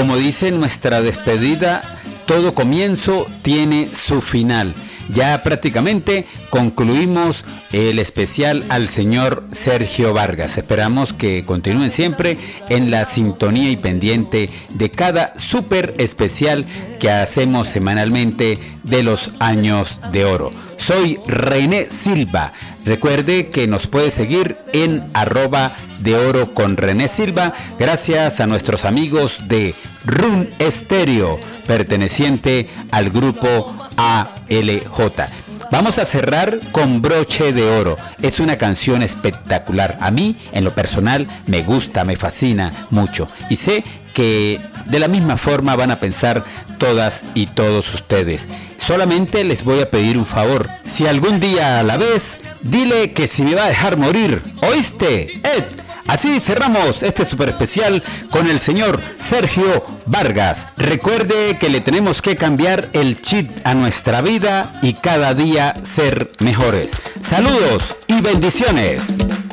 Como 0.00 0.16
dice 0.16 0.50
nuestra 0.50 1.02
despedida, 1.02 1.82
todo 2.24 2.54
comienzo 2.54 3.26
tiene 3.42 3.90
su 3.94 4.22
final. 4.22 4.74
Ya 5.10 5.42
prácticamente 5.42 6.24
concluimos 6.48 7.44
el 7.70 7.98
especial 7.98 8.64
al 8.70 8.88
señor 8.88 9.44
Sergio 9.50 10.14
Vargas. 10.14 10.56
Esperamos 10.56 11.12
que 11.12 11.44
continúen 11.44 11.90
siempre 11.90 12.38
en 12.70 12.90
la 12.90 13.04
sintonía 13.04 13.70
y 13.70 13.76
pendiente 13.76 14.48
de 14.70 14.90
cada 14.90 15.38
súper 15.38 15.94
especial 15.98 16.64
que 16.98 17.10
hacemos 17.10 17.68
semanalmente 17.68 18.58
de 18.84 19.02
los 19.02 19.32
años 19.38 20.00
de 20.12 20.24
oro. 20.24 20.50
Soy 20.78 21.20
René 21.26 21.86
Silva. 21.86 22.54
Recuerde 22.86 23.48
que 23.48 23.66
nos 23.66 23.86
puede 23.86 24.10
seguir 24.10 24.56
en 24.72 25.06
arroba 25.12 25.76
de 26.00 26.16
oro 26.16 26.54
con 26.54 26.76
René 26.78 27.08
Silva 27.08 27.52
gracias 27.78 28.40
a 28.40 28.46
nuestros 28.46 28.86
amigos 28.86 29.48
de 29.48 29.74
Run 30.04 30.48
Stereo, 30.60 31.38
perteneciente 31.66 32.68
al 32.90 33.10
grupo 33.10 33.76
ALJ. 33.96 35.28
Vamos 35.70 35.98
a 35.98 36.04
cerrar 36.04 36.58
con 36.72 37.00
Broche 37.00 37.52
de 37.52 37.62
Oro. 37.62 37.96
Es 38.22 38.40
una 38.40 38.58
canción 38.58 39.02
espectacular. 39.02 39.98
A 40.00 40.10
mí, 40.10 40.36
en 40.52 40.64
lo 40.64 40.74
personal, 40.74 41.28
me 41.46 41.62
gusta, 41.62 42.04
me 42.04 42.16
fascina 42.16 42.88
mucho. 42.90 43.28
Y 43.48 43.56
sé 43.56 43.84
que 44.12 44.60
de 44.86 44.98
la 44.98 45.06
misma 45.06 45.36
forma 45.36 45.76
van 45.76 45.92
a 45.92 46.00
pensar 46.00 46.44
todas 46.78 47.22
y 47.34 47.46
todos 47.46 47.94
ustedes. 47.94 48.48
Solamente 48.78 49.44
les 49.44 49.62
voy 49.62 49.80
a 49.80 49.90
pedir 49.90 50.18
un 50.18 50.26
favor. 50.26 50.68
Si 50.86 51.06
algún 51.06 51.38
día 51.38 51.78
a 51.78 51.82
la 51.84 51.96
vez, 51.96 52.40
dile 52.62 53.12
que 53.12 53.28
si 53.28 53.42
me 53.42 53.54
va 53.54 53.64
a 53.64 53.68
dejar 53.68 53.96
morir. 53.96 54.42
¿Oíste? 54.62 55.40
Ed. 55.44 55.79
Así 56.10 56.40
cerramos 56.40 57.04
este 57.04 57.24
super 57.24 57.50
especial 57.50 58.02
con 58.32 58.50
el 58.50 58.58
señor 58.58 59.00
Sergio 59.20 59.86
Vargas. 60.06 60.66
Recuerde 60.76 61.56
que 61.56 61.68
le 61.68 61.80
tenemos 61.80 62.20
que 62.20 62.34
cambiar 62.34 62.90
el 62.94 63.20
chip 63.20 63.48
a 63.62 63.74
nuestra 63.74 64.20
vida 64.20 64.72
y 64.82 64.94
cada 64.94 65.34
día 65.34 65.72
ser 65.84 66.28
mejores. 66.40 66.90
Saludos 67.22 67.96
y 68.08 68.20
bendiciones. 68.22 69.49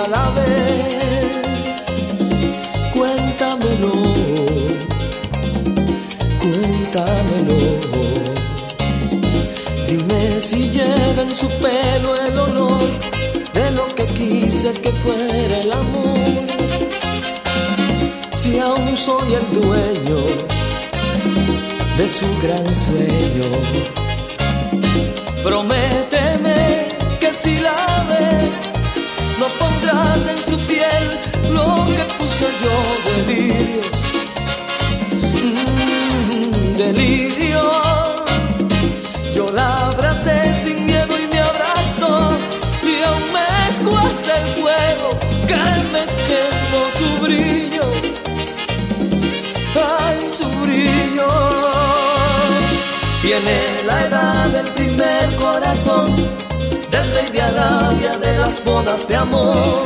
Día 0.00 0.08
la 0.08 0.30
ves, 0.30 0.96
cuéntamelo, 2.92 3.92
cuéntamelo. 6.40 7.58
Dime 9.86 10.40
si 10.40 10.70
lleva 10.70 11.22
en 11.22 11.34
su 11.34 11.48
pelo 11.48 12.14
el 12.26 12.38
olor 12.38 12.88
de 13.54 13.70
lo 13.72 13.86
que 13.86 14.06
quise 14.06 14.72
que 14.72 14.92
fuera 14.92 15.58
el 15.58 15.72
amor. 15.72 16.18
Si 18.32 18.58
aún 18.58 18.96
soy 18.96 19.34
el 19.34 19.48
dueño 19.60 20.24
de 21.96 22.08
su 22.08 22.26
gran 22.42 22.74
sueño. 22.74 23.50
Prométeme 25.42 25.99
Tiene 53.30 53.84
la 53.86 54.06
edad 54.06 54.48
del 54.48 54.64
primer 54.74 55.36
corazón, 55.36 56.16
del 56.90 57.14
rey 57.14 57.30
de 57.32 57.40
Arabia, 57.40 58.16
de 58.16 58.38
las 58.38 58.64
bodas 58.64 59.06
de 59.06 59.14
amor, 59.14 59.84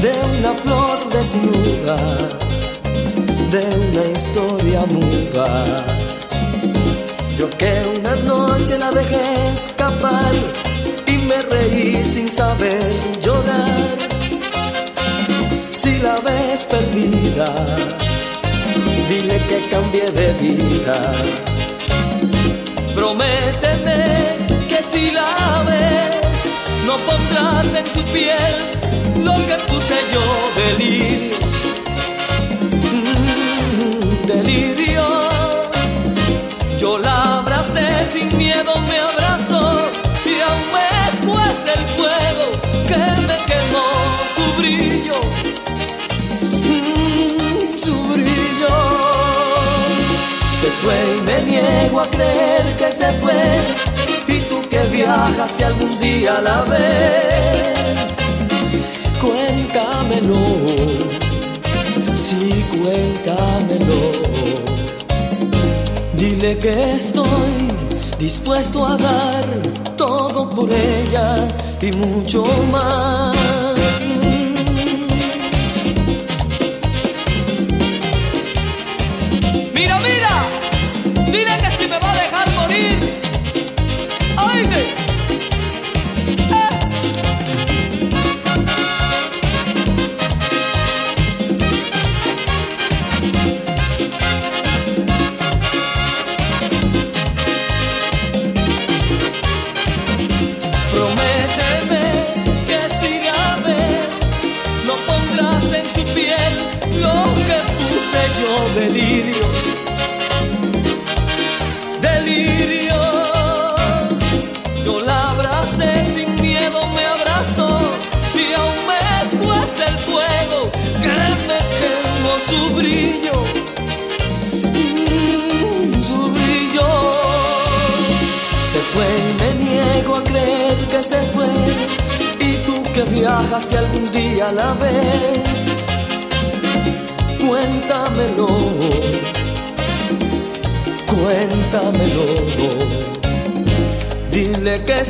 de 0.00 0.12
una 0.38 0.54
flor 0.62 1.08
desnuda, 1.08 1.96
de 3.50 3.66
una 3.88 4.04
historia 4.16 4.78
muda. 4.92 5.64
Yo 7.36 7.50
que 7.50 7.82
una 7.98 8.14
noche 8.14 8.78
la 8.78 8.92
dejé 8.92 9.52
escapar 9.52 10.32
y 11.08 11.18
me 11.18 11.36
reí 11.50 12.04
sin 12.04 12.28
saber 12.28 12.80
llorar. 13.20 13.88
Si 15.68 15.98
la 15.98 16.14
ves 16.20 16.64
perdida, 16.64 17.52
dile 19.08 19.38
que 19.48 19.68
cambié 19.68 20.08
de 20.12 20.32
vida. 20.34 21.51
Prométeme 23.02 24.36
que 24.68 24.80
si 24.80 25.10
la 25.10 25.64
ves, 25.66 26.52
no 26.86 26.96
pondrás 26.98 27.74
en 27.74 27.84
su 27.84 28.04
piel 28.04 28.58
lo 29.24 29.34
que 29.44 29.56
puse 29.66 29.96
yo 30.14 30.22
delirios. 30.62 31.52
Mm, 32.92 34.26
delirios. 34.28 35.68
Yo 36.78 36.96
la 36.98 37.38
abracé 37.38 38.06
sin 38.06 38.38
miedo, 38.38 38.72
me 38.88 38.98
abrazó 39.00 39.90
Y 54.28 54.40
tú 54.48 54.60
que 54.68 54.78
viajas 54.90 55.52
si 55.56 55.64
algún 55.64 55.98
día 55.98 56.40
la 56.40 56.62
ves, 56.62 58.04
cuéntamelo. 59.20 60.34
Sí, 62.14 62.64
cuéntamelo. 62.70 64.00
Dile 66.14 66.56
que 66.58 66.94
estoy 66.94 67.68
dispuesto 68.18 68.86
a 68.86 68.96
dar 68.96 69.44
todo 69.96 70.48
por 70.48 70.70
ella 70.70 71.34
y 71.80 71.92
mucho 71.92 72.44
más. 72.70 73.61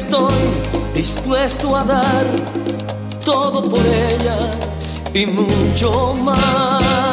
Estoy 0.02 0.34
dispuesto 0.92 1.76
a 1.76 1.84
dar 1.84 2.26
todo 3.24 3.62
por 3.62 3.86
ella 3.86 4.36
y 5.14 5.26
mucho 5.26 6.14
más. 6.24 7.11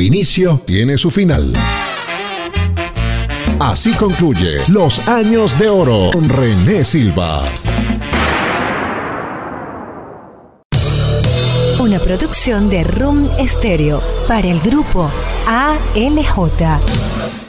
Inicio 0.00 0.62
tiene 0.64 0.98
su 0.98 1.10
final. 1.10 1.52
Así 3.58 3.92
concluye 3.94 4.58
Los 4.68 5.06
Años 5.08 5.58
de 5.58 5.68
Oro 5.68 6.10
con 6.12 6.28
René 6.28 6.84
Silva. 6.84 7.44
Una 11.80 11.98
producción 11.98 12.70
de 12.70 12.84
Room 12.84 13.28
Stereo 13.46 14.00
para 14.28 14.46
el 14.46 14.60
grupo 14.60 15.10
ALJ. 15.46 17.47